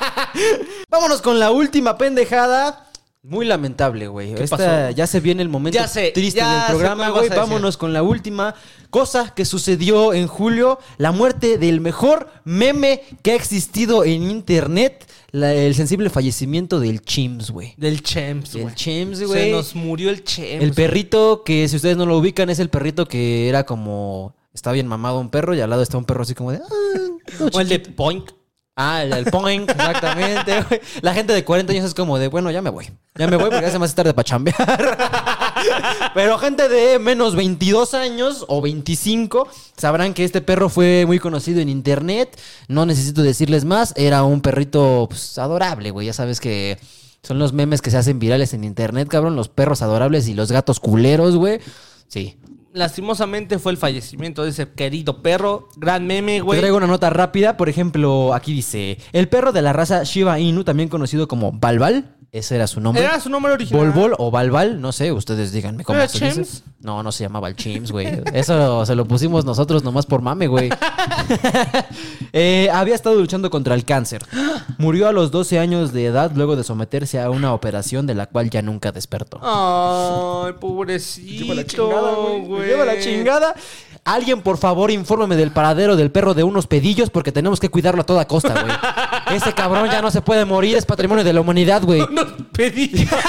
[0.90, 2.82] Vámonos con la última pendejada.
[3.24, 4.36] Muy lamentable, güey.
[4.36, 4.90] ¿Qué Esta- pasó?
[4.92, 7.28] Ya se viene el momento Ya sé, triste ya del programa, güey.
[7.30, 8.54] Vámonos con la última
[8.92, 10.78] cosa que sucedió en julio.
[10.98, 15.10] La muerte del mejor meme que ha existido en internet.
[15.32, 17.74] La- el sensible fallecimiento del Chims, güey.
[17.78, 18.76] Del Chems, Del güey.
[18.76, 19.52] Chims, Se güey.
[19.52, 20.64] nos murió el Chems.
[20.64, 24.36] El perrito que, si ustedes no lo ubican, es el perrito que era como...
[24.54, 26.60] Está bien mamado un perro y al lado está un perro así como de...
[26.60, 28.32] "Ah, O el de Point.
[28.78, 30.62] Ah, el, el Poink, exactamente.
[30.70, 30.82] güey.
[31.02, 32.92] La gente de 40 años es como de, bueno, ya me voy.
[33.16, 34.98] Ya me voy porque hace más tarde para chambear.
[36.14, 39.48] Pero gente de menos 22 años o 25
[39.78, 42.38] sabrán que este perro fue muy conocido en internet.
[42.68, 43.94] No necesito decirles más.
[43.96, 46.08] Era un perrito pues, adorable, güey.
[46.08, 46.78] Ya sabes que
[47.24, 49.38] son los memes que se hacen virales en internet, cabrón.
[49.38, 51.62] Los perros adorables y los gatos culeros, güey.
[52.10, 52.38] Sí.
[52.76, 55.70] Lastimosamente fue el fallecimiento de ese querido perro.
[55.78, 56.60] Gran meme, Te güey.
[56.60, 57.56] traigo una nota rápida.
[57.56, 62.15] Por ejemplo, aquí dice: El perro de la raza Shiba Inu, también conocido como Balbal.
[62.36, 63.02] Ese era su nombre.
[63.02, 63.80] Era su nombre original.
[63.94, 66.36] Volvol o Balbal, no sé, ustedes díganme cómo ¿Era se dice.
[66.44, 66.64] Chims?
[66.82, 68.22] No, no se llamaba el Chims, güey.
[68.34, 70.70] Eso se lo pusimos nosotros nomás por mame, güey.
[72.38, 74.22] Eh, había estado luchando contra el cáncer.
[74.78, 78.26] Murió a los 12 años de edad luego de someterse a una operación de la
[78.26, 79.40] cual ya nunca despertó.
[79.42, 82.42] Ay, pobrecito.
[82.46, 82.68] güey.
[82.68, 83.56] Lleva la chingada.
[84.06, 88.02] Alguien, por favor, infórmeme del paradero del perro de unos pedillos porque tenemos que cuidarlo
[88.02, 89.36] a toda costa, güey.
[89.36, 92.02] Ese cabrón ya no se puede morir, es patrimonio de la humanidad, güey.
[92.12, 93.10] Unos pedillos.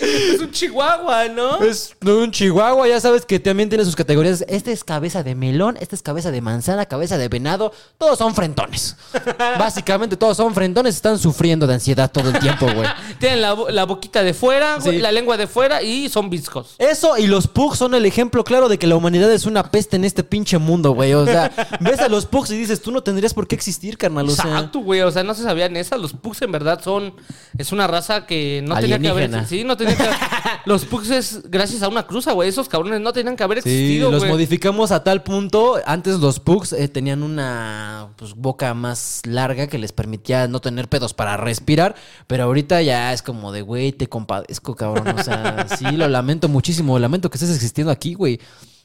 [0.00, 1.58] es un chihuahua, ¿no?
[1.62, 4.44] Es un chihuahua, ya sabes que también tiene sus categorías.
[4.48, 7.72] Este es cabeza de melón, este es cabeza de manzana, cabeza de venado.
[7.98, 8.96] Todos son frentones.
[9.58, 12.88] Básicamente todos son frentones, están sufriendo de ansiedad todo el tiempo, güey.
[13.18, 14.98] Tienen la, la boquita de fuera, Sí.
[14.98, 16.76] la lengua de fuera y son viscos.
[16.78, 19.96] Eso y los pugs son el ejemplo claro de que la humanidad es una peste
[19.96, 21.14] en este pinche mundo, güey.
[21.14, 24.28] O sea, ves a los pugs y dices, tú no tendrías por qué existir, carnal.
[24.28, 25.00] O sea, Exacto, güey.
[25.00, 25.98] O sea, no se sabían esas.
[26.00, 27.12] Los pugs en verdad son.
[27.58, 29.46] Es una raza que no tenía que haber.
[29.48, 30.04] Sí, no tenía que
[30.66, 32.48] Los pugs es gracias a una cruza, güey.
[32.48, 34.32] Esos cabrones no tenían que haber Sí, existido, los güey.
[34.32, 35.78] modificamos a tal punto.
[35.86, 40.88] Antes los pugs eh, tenían una pues, boca más larga que les permitía no tener
[40.88, 41.94] pedos para respirar.
[42.26, 45.18] Pero ahorita ya es como de, güey, te compadezco, cabrón.
[45.18, 46.98] O sea, sí, lo lamento muchísimo.
[46.98, 48.40] Lamento que estés existiendo aquí, güey.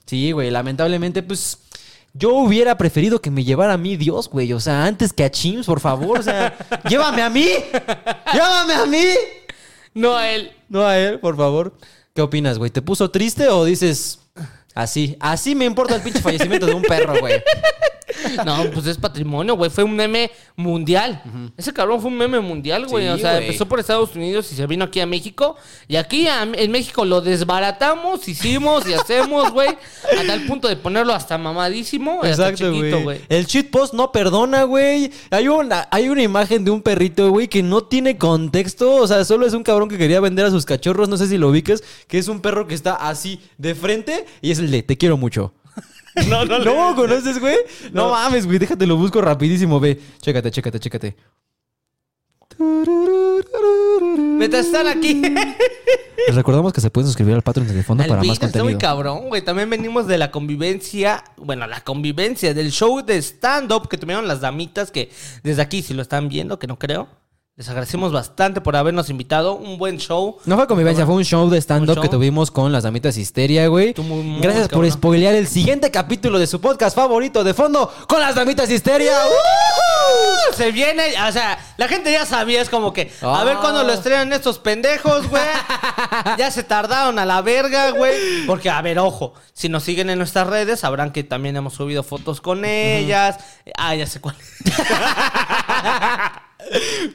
[0.06, 1.60] Sí, güey, lamentablemente, pues.
[2.18, 4.54] Yo hubiera preferido que me llevara a mí Dios, güey.
[4.54, 6.20] O sea, antes que a Chims, por favor.
[6.20, 6.58] O sea,
[6.90, 7.46] llévame a mí.
[8.32, 9.04] Llévame a mí.
[9.96, 10.52] No a él.
[10.70, 11.74] No a él, por favor.
[12.14, 12.70] ¿Qué opinas, güey?
[12.70, 14.20] ¿Te puso triste o dices
[14.76, 15.18] así?
[15.20, 17.42] Así me importa el pinche fallecimiento de un perro, güey.
[18.46, 19.70] No, pues es patrimonio, güey.
[19.70, 21.22] Fue un meme mundial.
[21.58, 23.06] Ese cabrón fue un meme mundial, güey.
[23.06, 23.46] Sí, o sea, güey.
[23.46, 25.56] empezó por Estados Unidos y se vino aquí a México.
[25.88, 29.70] Y aquí a- en México lo desbaratamos, hicimos y hacemos, güey.
[29.70, 32.20] A tal punto de ponerlo hasta mamadísimo.
[32.56, 33.22] chiquito, güey.
[33.30, 35.12] El cheat post no perdona, güey.
[35.32, 38.96] Hay una, hay una imagen de un perrito, güey, que no tiene contexto.
[38.96, 41.10] O sea, solo es un cabrón que quería vender a sus cachorros.
[41.10, 41.84] No sé si lo ubicas.
[42.08, 45.18] Que es un perro que está así de frente y es el de te quiero
[45.18, 45.54] mucho.
[46.30, 47.58] No, no, ¿No conoces, güey?
[47.92, 48.06] No.
[48.08, 48.12] No.
[48.12, 48.58] mames, güey.
[48.58, 50.00] Déjate lo busco rapidísimo, ve.
[50.22, 51.16] Chécate, chécate, chécate.
[54.38, 55.22] Mientras están aquí.
[56.28, 58.64] Les recordamos que se pueden suscribir al Patreon de fondo Al para más Beatles está
[58.64, 58.80] muy contenido.
[58.80, 59.42] cabrón, güey.
[59.44, 64.42] También venimos de la convivencia, bueno, la convivencia del show de stand-up que tuvieron las
[64.42, 65.12] damitas que
[65.44, 67.08] desde aquí, si lo están viendo, que no creo,
[67.58, 69.54] les agradecemos bastante por habernos invitado.
[69.56, 70.38] Un buen show.
[70.44, 73.68] No fue convivencia, fue un show de stand-up ¿Un que tuvimos con las damitas Histeria,
[73.70, 73.94] güey.
[73.94, 77.90] Tú muy, muy Gracias por spoilear el siguiente capítulo de su podcast favorito de fondo
[78.10, 79.14] con las damitas Histeria.
[79.30, 80.54] ¡Uh!
[80.54, 83.44] Se viene, o sea, la gente ya sabía, es como que, a Ah.
[83.46, 85.42] ver cuándo lo estrenan estos pendejos, güey.
[86.38, 88.46] ya se tardaron a la verga, güey.
[88.48, 92.04] Porque, a ver, ojo, si nos siguen en nuestras redes, sabrán que también hemos subido
[92.04, 93.38] fotos con ellas.
[93.78, 94.36] Ah, ya sé cuál.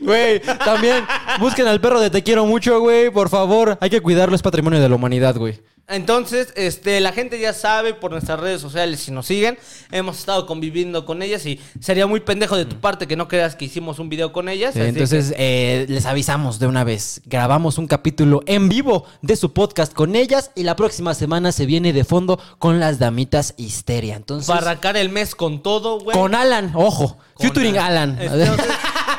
[0.01, 1.05] Güey, también
[1.38, 3.11] busquen al perro de Te quiero mucho, güey.
[3.11, 5.61] Por favor, hay que cuidarlo, es patrimonio de la humanidad, güey.
[5.90, 9.59] Entonces, este, la gente ya sabe por nuestras redes sociales, si nos siguen,
[9.90, 13.57] hemos estado conviviendo con ellas y sería muy pendejo de tu parte que no creas
[13.57, 14.74] que hicimos un video con ellas.
[14.74, 17.22] Sí, así entonces, eh, les avisamos de una vez.
[17.24, 21.66] Grabamos un capítulo en vivo de su podcast con ellas y la próxima semana se
[21.66, 24.14] viene de fondo con las damitas Histeria.
[24.14, 26.16] Entonces, para arrancar el mes con todo, güey.
[26.16, 28.16] con Alan, ojo, Con featuring Alan.
[28.20, 28.64] Entonces,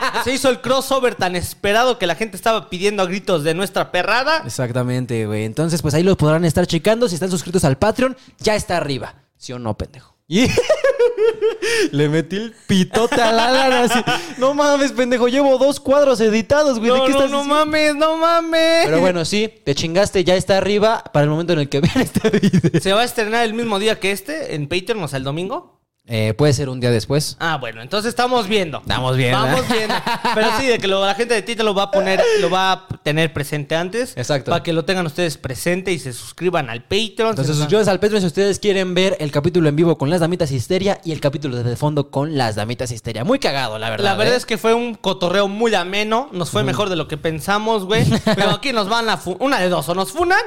[0.24, 3.92] se hizo el crossover tan esperado que la gente estaba pidiendo a gritos de nuestra
[3.92, 4.44] perrada.
[4.46, 5.46] Exactamente, güey.
[5.46, 7.08] Entonces, pues ahí lo podrán estar checando.
[7.10, 9.16] Si están suscritos al Patreon, ya está arriba.
[9.38, 10.16] ¿Sí o no, pendejo?
[10.28, 10.48] Y
[11.92, 14.00] le metí el pitote al Alan así.
[14.38, 15.28] No mames, pendejo.
[15.28, 16.92] Llevo dos cuadros editados, güey.
[16.92, 17.66] ¿De No, qué no, estás no diciendo?
[17.66, 18.86] mames, no mames.
[18.86, 22.00] Pero bueno, sí, te chingaste, ya está arriba para el momento en el que vean
[22.02, 22.80] este video.
[22.82, 25.81] Se va a estrenar el mismo día que este en Patreon, o sea, el domingo.
[26.14, 27.38] Eh, puede ser un día después.
[27.40, 28.80] Ah, bueno, entonces estamos viendo.
[28.80, 29.38] Estamos viendo.
[29.40, 29.96] Vamos viendo.
[30.36, 32.74] Pero sí, de que lo- la gente de Tita lo va a poner, lo va
[32.74, 34.18] a tener presente antes.
[34.18, 34.52] Exacto.
[34.52, 37.30] Para que lo tengan ustedes presente y se suscriban al Patreon.
[37.30, 40.20] Entonces, Se- suscríbanse al Patreon si ustedes quieren ver el capítulo en vivo con las
[40.20, 43.24] damitas histeria y el capítulo de fondo con las damitas histeria.
[43.24, 44.04] Muy cagado, la verdad.
[44.04, 44.38] La verdad ¿eh?
[44.38, 46.28] es que fue un cotorreo muy ameno.
[46.34, 48.04] Nos fue mejor de lo que pensamos, güey.
[48.26, 49.18] Pero aquí nos van a...
[49.40, 49.88] Una de dos.
[49.88, 50.42] O nos funan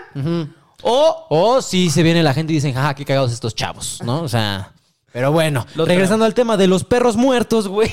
[0.82, 1.26] o...
[1.30, 4.20] O si se viene la gente y dicen, jaja, qué cagados estos chavos, ¿no?
[4.20, 4.72] O sea.
[5.14, 7.88] Pero bueno, Lo regresando al tema de los perros muertos, güey.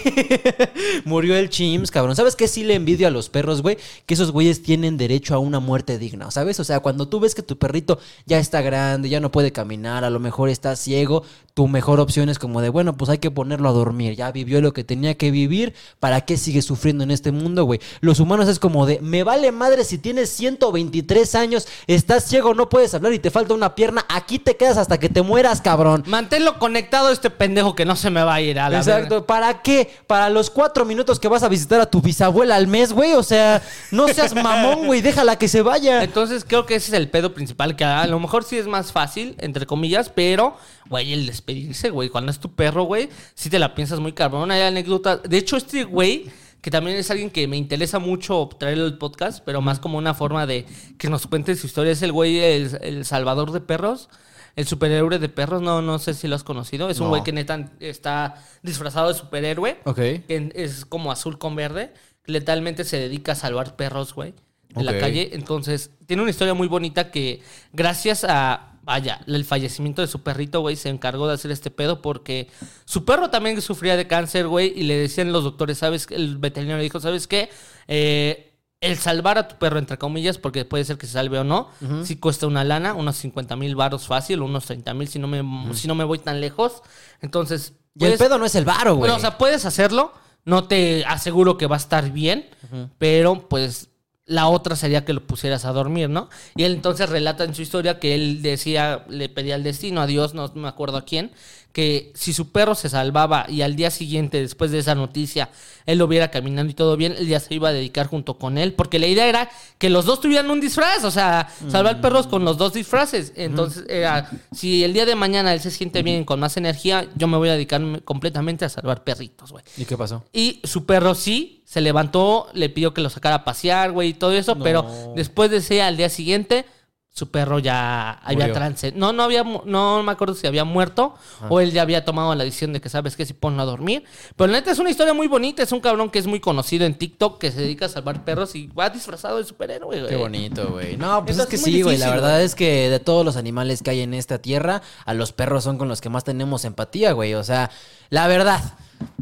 [1.06, 2.16] Murió el Chims, cabrón.
[2.16, 3.78] ¿Sabes qué sí le envidio a los perros, güey?
[4.08, 6.60] Que esos güeyes tienen derecho a una muerte digna, ¿sabes?
[6.60, 10.04] O sea, cuando tú ves que tu perrito ya está grande, ya no puede caminar,
[10.04, 11.22] a lo mejor está ciego,
[11.54, 14.16] tu mejor opción es como de, bueno, pues hay que ponerlo a dormir.
[14.16, 17.80] Ya vivió lo que tenía que vivir, ¿para qué sigue sufriendo en este mundo, güey?
[18.00, 22.70] Los humanos es como de, me vale madre si tienes 123 años, estás ciego, no
[22.70, 26.04] puedes hablar y te falta una pierna, aquí te quedas hasta que te mueras, cabrón.
[26.08, 29.16] Manténlo conectado a este pendejo que no se me va a ir a la Exacto,
[29.16, 29.28] verga.
[29.28, 29.90] ¿para qué?
[30.08, 33.14] Para los cuatro minutos que vas a visitar a tu bisabuela al mes, güey.
[33.14, 36.04] O sea, no seas mamón, güey, déjala que se vaya.
[36.04, 38.92] Entonces creo que ese es el pedo principal, que a lo mejor sí es más
[38.92, 40.56] fácil, entre comillas, pero,
[40.92, 44.52] güey, el despedirse, güey, cuando es tu perro, güey, sí te la piensas muy cabrón.
[44.52, 45.24] Hay anécdotas.
[45.24, 46.26] De hecho, este güey,
[46.62, 50.14] que también es alguien que me interesa mucho traerlo al podcast, pero más como una
[50.14, 50.66] forma de
[51.00, 54.10] que nos cuente su historia, es el güey, el, el salvador de perros.
[54.58, 56.90] El superhéroe de perros, no, no sé si lo has conocido.
[56.90, 59.80] Es un güey que neta está disfrazado de superhéroe.
[59.86, 59.96] Ok.
[59.96, 61.94] que es como azul con verde.
[62.26, 64.34] Letalmente se dedica a salvar perros, güey,
[64.76, 65.30] de la calle.
[65.32, 70.60] Entonces, tiene una historia muy bonita que, gracias a, vaya, el fallecimiento de su perrito,
[70.62, 72.50] güey, se encargó de hacer este pedo porque
[72.86, 76.08] su perro también sufría de cáncer, güey, y le decían los doctores, ¿sabes?
[76.10, 77.50] El veterinario le dijo, ¿sabes qué?
[77.88, 81.44] Eh, el salvar a tu perro, entre comillas, porque puede ser que se salve o
[81.44, 81.70] no,
[82.04, 85.74] sí cuesta una lana, unos 50 mil baros fácil, unos 30 mil si, no me,
[85.76, 86.82] si no me voy tan lejos.
[87.22, 89.02] Entonces, Y el puedes- pedo no es el varo, güey.
[89.02, 90.14] bueno, o sea, puedes hacerlo.
[90.46, 92.50] No te aseguro que va a estar bien,
[92.98, 93.91] pero pues
[94.32, 96.30] la otra sería que lo pusieras a dormir, ¿no?
[96.56, 100.08] Y él entonces relata en su historia que él decía, le pedía al destino, a
[100.08, 101.32] Dios, no me acuerdo a quién,
[101.74, 105.50] que si su perro se salvaba y al día siguiente, después de esa noticia,
[105.86, 108.58] él lo viera caminando y todo bien, él ya se iba a dedicar junto con
[108.58, 112.28] él, porque la idea era que los dos tuvieran un disfraz, o sea, salvar perros
[112.28, 113.32] con los dos disfraces.
[113.36, 117.28] Entonces, era, si el día de mañana él se siente bien con más energía, yo
[117.28, 119.64] me voy a dedicar completamente a salvar perritos, güey.
[119.78, 120.24] ¿Y qué pasó?
[120.34, 124.14] Y su perro sí, se levantó, le pidió que lo sacara a pasear, güey, y
[124.14, 124.64] todo eso, No.
[124.64, 126.66] pero después de ese, al día siguiente,
[127.14, 128.54] su perro ya había Murió.
[128.54, 128.94] trance.
[128.94, 131.14] No, no había, no me acuerdo si había muerto
[131.50, 134.06] o él ya había tomado la decisión de que sabes que si ponlo a dormir.
[134.38, 136.86] Pero la neta es una historia muy bonita, es un cabrón que es muy conocido
[136.86, 140.10] en TikTok que se dedica a salvar perros y va disfrazado de superhéroe, güey.
[140.10, 140.96] Qué bonito, güey.
[140.96, 141.98] No, pues es que es sí, güey.
[141.98, 142.46] La verdad güey.
[142.46, 145.78] es que de todos los animales que hay en esta tierra, a los perros son
[145.78, 147.34] con los que más tenemos empatía, güey.
[147.34, 147.72] O sea,
[148.10, 148.62] la verdad.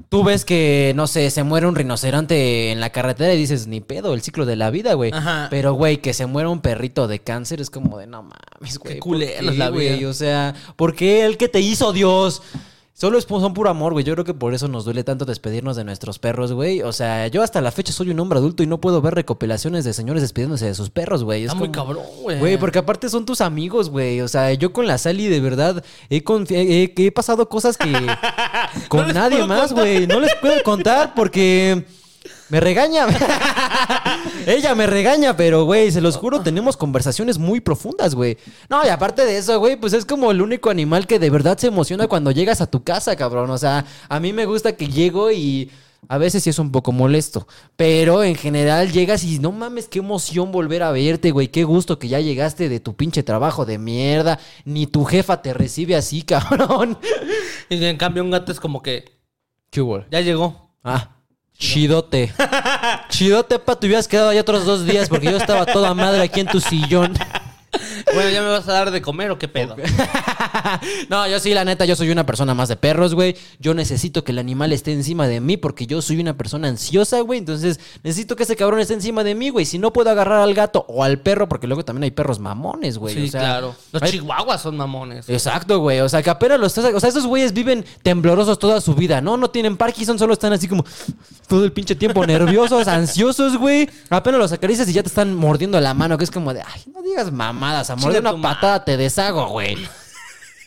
[0.10, 3.80] Tú ves que, no sé, se muere un rinoceronte en la carretera y dices, ni
[3.80, 5.12] pedo, el ciclo de la vida, güey.
[5.50, 8.96] Pero, güey, que se muera un perrito de cáncer es como de, no mames, güey.
[8.96, 9.98] ¿por culero qué, es la güey?
[9.98, 10.10] vida.
[10.10, 12.42] O sea, ¿por qué el que te hizo Dios?
[13.00, 14.04] Solo es, son puro amor, güey.
[14.04, 16.82] Yo creo que por eso nos duele tanto despedirnos de nuestros perros, güey.
[16.82, 19.86] O sea, yo hasta la fecha soy un hombre adulto y no puedo ver recopilaciones
[19.86, 21.44] de señores despidiéndose de sus perros, güey.
[21.44, 22.40] Es Está muy como- cabrón, güey.
[22.40, 24.20] Güey, porque aparte son tus amigos, güey.
[24.20, 27.90] O sea, yo con la Sally de verdad he, he, he pasado cosas que
[28.90, 30.06] con nadie más, güey.
[30.06, 31.86] No les puedo contar porque
[32.50, 33.08] me regaña.
[34.46, 38.38] Ella me regaña, pero, güey, se los juro, tenemos conversaciones muy profundas, güey.
[38.70, 41.58] No, y aparte de eso, güey, pues es como el único animal que de verdad
[41.58, 43.50] se emociona cuando llegas a tu casa, cabrón.
[43.50, 45.72] O sea, a mí me gusta que llego y...
[46.08, 47.46] A veces sí es un poco molesto,
[47.76, 52.00] pero en general llegas y no mames, qué emoción volver a verte, güey, qué gusto
[52.00, 56.22] que ya llegaste de tu pinche trabajo de mierda, ni tu jefa te recibe así,
[56.24, 56.98] cabrón.
[57.68, 59.20] Y en cambio un gato es como que
[60.10, 60.72] ya llegó.
[60.84, 61.19] Ah,
[61.60, 62.34] chidote.
[63.10, 66.40] chidote, pa, te hubieras quedado ahí otros dos días porque yo estaba toda madre aquí
[66.40, 67.14] en tu sillón.
[68.14, 69.76] Bueno, ¿ya me vas a dar de comer o qué pedo?
[71.10, 73.36] no, yo sí, la neta, yo soy una persona más de perros, güey.
[73.60, 77.20] Yo necesito que el animal esté encima de mí porque yo soy una persona ansiosa,
[77.22, 77.40] güey.
[77.40, 79.66] Entonces, necesito que ese cabrón esté encima de mí, güey.
[79.66, 82.98] Si no puedo agarrar al gato o al perro, porque luego también hay perros mamones,
[82.98, 83.16] güey.
[83.16, 83.76] Sí, o sea, claro.
[83.92, 85.30] Los hay- chihuahuas son mamones.
[85.30, 86.00] Exacto, güey.
[86.00, 86.94] O sea, que apenas los estás.
[86.94, 89.38] O sea, esos güeyes viven temblorosos toda su vida, ¿no?
[89.38, 90.84] No tienen Parkinson, solo están así como
[91.48, 93.90] todo el pinche tiempo nerviosos, ansiosos, güey.
[94.10, 96.82] Apenas los acaricias y ya te están mordiendo la mano, que es como de, ay,
[96.94, 98.14] no digas mamadas, amor.
[98.14, 99.78] De una patada te deshago, güey.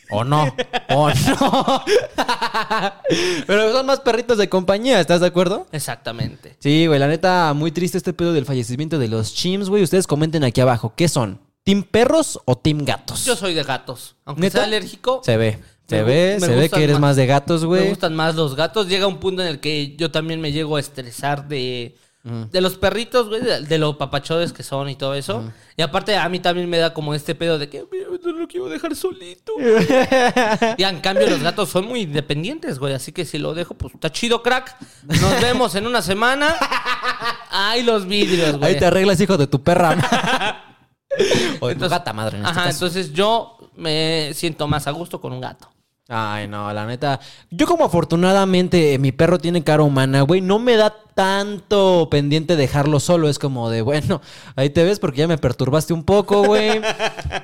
[0.09, 0.53] O no,
[0.89, 1.83] o no.
[3.47, 5.65] Pero son más perritos de compañía, ¿estás de acuerdo?
[5.71, 6.55] Exactamente.
[6.59, 9.81] Sí, güey, la neta, muy triste este pedo del fallecimiento de los chims, güey.
[9.81, 11.39] Ustedes comenten aquí abajo, ¿qué son?
[11.63, 13.25] ¿Team perros o team gatos?
[13.25, 14.15] Yo soy de gatos.
[14.25, 14.59] Aunque ¿Neta?
[14.59, 15.59] sea alérgico, Se ve.
[15.87, 17.89] Se Me ve, me se ve que eres más de gatos, Me güey.
[17.89, 18.87] gustan más los gatos.
[18.87, 22.77] Llega un punto en el que yo también me llego a estresar de, de los
[22.77, 25.43] perritos, güey, de, de lo papachodes que son y todo eso.
[25.75, 28.47] Y aparte a mí también me da como este pedo de que "Mira, no lo
[28.47, 29.51] quiero dejar solito.
[30.77, 32.93] y en cambio los gatos son muy independientes, güey.
[32.93, 34.73] Así que si lo dejo, pues está chido, crack.
[35.03, 36.55] Nos vemos en una semana.
[37.51, 38.73] Ay, los vidrios, güey.
[38.73, 39.91] Ahí te arreglas, hijo de tu perra.
[41.59, 42.85] o de tu Entonces- gata madre, en este Ajá, caso.
[42.85, 45.69] entonces yo me siento más a gusto con un gato.
[46.15, 47.19] Ay, no, la neta.
[47.49, 52.55] Yo como afortunadamente eh, mi perro tiene cara humana, güey, no me da tanto pendiente
[52.55, 53.29] dejarlo solo.
[53.29, 54.21] Es como de, bueno,
[54.55, 56.81] ahí te ves porque ya me perturbaste un poco, güey.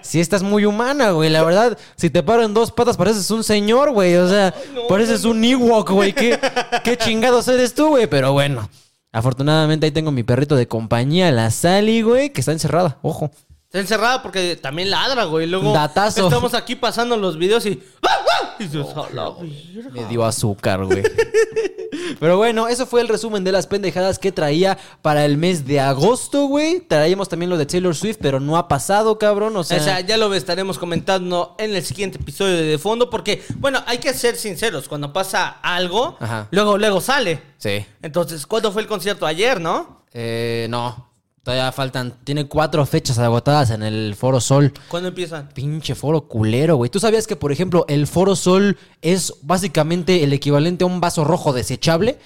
[0.04, 1.32] Sí estás muy humana, güey.
[1.32, 4.16] La verdad, si te paro en dos patas pareces un señor, güey.
[4.18, 4.54] O sea,
[4.88, 6.14] pareces un Ewok, güey.
[6.14, 6.40] ¿Qué,
[6.84, 8.06] qué chingados eres tú, güey.
[8.06, 8.70] Pero bueno,
[9.12, 13.00] afortunadamente ahí tengo mi perrito de compañía, la Sally, güey, que está encerrada.
[13.02, 13.32] Ojo.
[13.70, 15.46] Está encerrada porque también ladra, güey.
[15.46, 16.24] Luego Datazo.
[16.28, 17.84] estamos aquí pasando los videos y.
[18.02, 18.19] ¡Ah, ah!
[18.60, 19.90] Y dices, "A la verga".
[19.92, 21.04] Me dio azúcar, güey.
[22.20, 25.80] Pero bueno, eso fue el resumen de las pendejadas que traía para el mes de
[25.80, 26.80] agosto, güey.
[26.82, 29.56] Traíamos también lo de Taylor Swift, pero no ha pasado, cabrón.
[29.58, 33.10] O sea, O sea, ya lo estaremos comentando en el siguiente episodio de De Fondo,
[33.10, 34.88] porque, bueno, hay que ser sinceros.
[34.88, 36.48] Cuando pasa algo, Ajá.
[36.52, 37.42] luego, luego sale.
[37.58, 37.86] sí.
[38.02, 39.26] Entonces, ¿cuándo fue el concierto?
[39.26, 40.04] Ayer, ¿no?
[40.14, 41.09] Eh, no.
[41.50, 42.14] Todavía faltan.
[42.24, 44.72] Tiene cuatro fechas agotadas en el Foro Sol.
[44.88, 45.50] ¿Cuándo empiezan?
[45.50, 46.92] Pinche foro culero, güey.
[46.92, 51.24] ¿Tú sabías que, por ejemplo, el Foro Sol es básicamente el equivalente a un vaso
[51.24, 52.20] rojo desechable?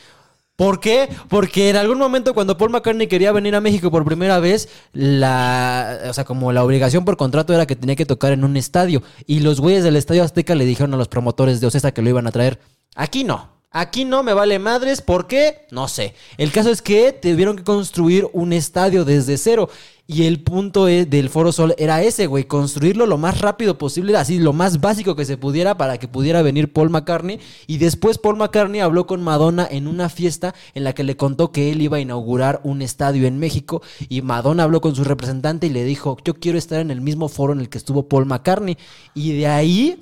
[0.58, 1.08] ¿Por qué?
[1.30, 6.02] Porque en algún momento cuando Paul McCartney quería venir a México por primera vez, la,
[6.10, 9.04] o sea, como la obligación por contrato era que tenía que tocar en un estadio.
[9.26, 12.10] Y los güeyes del Estadio Azteca le dijeron a los promotores de Ocesa que lo
[12.10, 12.60] iban a traer.
[12.94, 13.53] Aquí no.
[13.76, 15.02] Aquí no me vale madres.
[15.02, 15.66] ¿Por qué?
[15.72, 16.14] No sé.
[16.38, 19.68] El caso es que tuvieron que construir un estadio desde cero.
[20.06, 22.44] Y el punto e- del Foro Sol era ese, güey.
[22.44, 26.44] Construirlo lo más rápido posible, así lo más básico que se pudiera para que pudiera
[26.44, 27.40] venir Paul McCartney.
[27.66, 31.52] Y después Paul McCartney habló con Madonna en una fiesta en la que le contó
[31.52, 33.82] que él iba a inaugurar un estadio en México.
[34.08, 37.28] Y Madonna habló con su representante y le dijo, yo quiero estar en el mismo
[37.28, 38.78] foro en el que estuvo Paul McCartney.
[39.16, 40.00] Y de ahí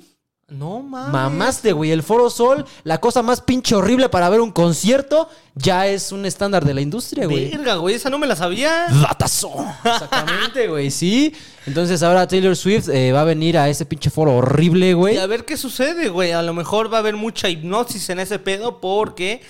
[0.48, 1.12] No mames.
[1.12, 1.92] Mamaste, güey.
[1.92, 6.24] El Foro Sol, la cosa más pinche horrible para ver un concierto, ya es un
[6.26, 7.50] estándar de la industria, güey.
[7.50, 8.86] Verga, güey, esa no me la sabía.
[8.88, 9.52] Datazo.
[9.84, 10.90] Exactamente, güey.
[10.90, 11.34] Sí.
[11.64, 15.14] Entonces ahora Taylor Swift eh, va a venir a ese pinche foro horrible, güey.
[15.14, 16.32] Y a ver qué sucede, güey.
[16.32, 19.42] A lo mejor va a haber mucha hipnosis en ese pedo porque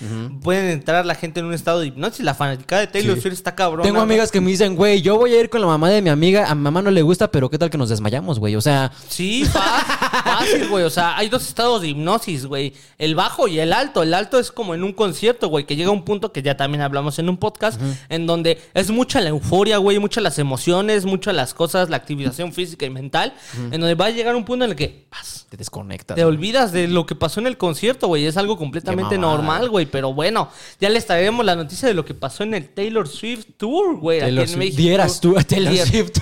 [0.42, 2.22] pueden entrar la gente en un estado de hipnosis.
[2.22, 3.22] La fanática de Taylor Sí.
[3.22, 3.82] Swift está cabrón.
[3.84, 6.10] Tengo amigas que me dicen, güey, yo voy a ir con la mamá de mi
[6.10, 6.50] amiga.
[6.50, 8.56] A mi mamá no le gusta, pero ¿qué tal que nos desmayamos, güey?
[8.56, 9.44] O sea, Sí,
[10.24, 10.84] fácil, güey.
[10.84, 12.74] O sea, hay dos estados de hipnosis, güey.
[12.98, 14.02] El bajo y el alto.
[14.02, 16.82] El alto es como en un concierto, güey, que llega un punto que ya también
[16.82, 21.34] hablamos en un podcast, en donde es mucha la euforia, güey, muchas las emociones, muchas
[21.34, 23.34] las cosas, la activación física y mental,
[23.70, 26.16] en donde va a llegar un punto en el que paz, te desconectas.
[26.16, 28.26] te olvidas de lo que pasó en el concierto, güey.
[28.26, 29.86] Es algo completamente normal, güey.
[29.86, 30.48] Pero bueno,
[30.80, 34.20] ya les traeremos la noticia de lo que pasó en el Taylor Swift Tour, güey.
[34.20, 34.58] aquí en Swift.
[34.58, 34.76] México.
[34.76, 36.18] Dieras tú a Taylor Swift.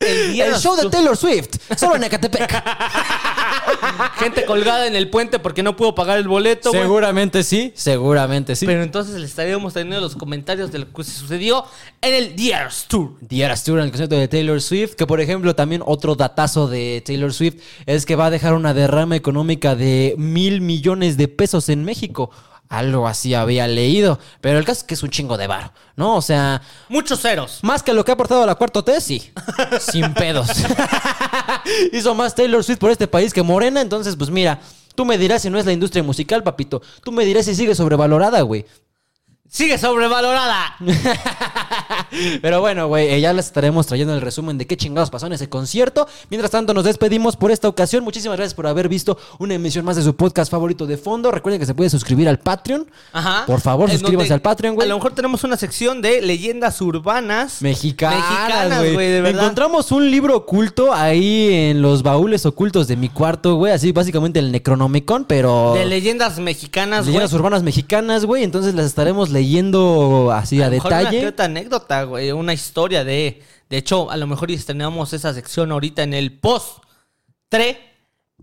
[0.00, 0.88] El, El show de.
[0.88, 2.50] Taylor Swift, solo en Ecatepec.
[4.18, 6.82] Gente colgada en el puente porque no pudo pagar el boleto, güey.
[6.82, 8.66] seguramente sí, seguramente sí.
[8.66, 11.64] Pero entonces les estaríamos teniendo los comentarios de lo que sucedió
[12.00, 13.12] en el Dieras Tour.
[13.26, 16.68] The Eras Tour en el concierto de Taylor Swift, que por ejemplo también otro datazo
[16.68, 21.28] de Taylor Swift es que va a dejar una derrama económica de mil millones de
[21.28, 22.30] pesos en México.
[22.68, 26.16] Algo así había leído, pero el caso es que es un chingo de varo, ¿no?
[26.16, 26.60] O sea,
[26.90, 27.60] Muchos ceros.
[27.62, 29.32] más que lo que ha aportado la cuarta T, sí,
[29.80, 30.48] sin pedos.
[31.92, 34.60] Hizo más Taylor Swift por este país que Morena, entonces pues mira,
[34.94, 36.82] tú me dirás si no es la industria musical, papito.
[37.02, 38.66] Tú me dirás si sigue sobrevalorada, güey.
[39.48, 40.76] Sigue sobrevalorada.
[42.42, 45.32] Pero bueno, güey, eh, ya les estaremos trayendo el resumen de qué chingados pasó en
[45.32, 46.06] ese concierto.
[46.30, 48.04] Mientras tanto, nos despedimos por esta ocasión.
[48.04, 51.30] Muchísimas gracias por haber visto una emisión más de su podcast favorito de fondo.
[51.30, 52.86] Recuerden que se puede suscribir al Patreon.
[53.12, 53.44] Ajá.
[53.46, 54.86] Por favor, suscríbanse al Patreon, güey.
[54.86, 57.62] A lo mejor tenemos una sección de leyendas urbanas.
[57.62, 59.08] Mexicanas, güey.
[59.08, 59.42] de verdad.
[59.42, 63.72] Encontramos un libro oculto ahí en los baúles ocultos de mi cuarto, güey.
[63.72, 65.74] Así básicamente el Necronomicon, pero...
[65.74, 67.08] De leyendas mexicanas, güey.
[67.12, 68.44] Leyendas urbanas mexicanas, güey.
[68.44, 71.32] Entonces las estaremos leyendo así a, A mejor Una detalle.
[71.78, 72.32] Anécdota, güey.
[72.32, 73.42] Una historia de.
[73.68, 76.78] De hecho, a lo mejor estrenamos esa sección ahorita en el post
[77.48, 77.76] 3.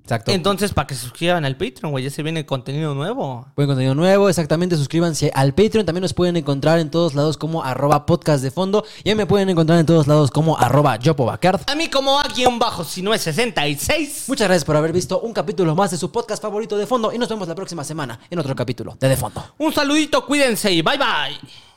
[0.02, 0.32] Exacto.
[0.32, 2.04] Entonces, para que se suscriban al Patreon, güey.
[2.04, 3.48] Ya se viene contenido nuevo.
[3.56, 7.64] Buen contenido nuevo, exactamente, suscríbanse al Patreon, también nos pueden encontrar en todos lados como
[7.64, 11.62] arroba podcast de fondo y ahí me pueden encontrar en todos lados como arroba yopobacard.
[11.66, 14.26] A mí como a guion bajo, si no es 66.
[14.28, 17.18] Muchas gracias por haber visto un capítulo más de su podcast favorito de fondo y
[17.18, 19.44] nos vemos la próxima semana en otro capítulo de De Fondo.
[19.58, 21.75] Un saludito, cuídense y bye bye.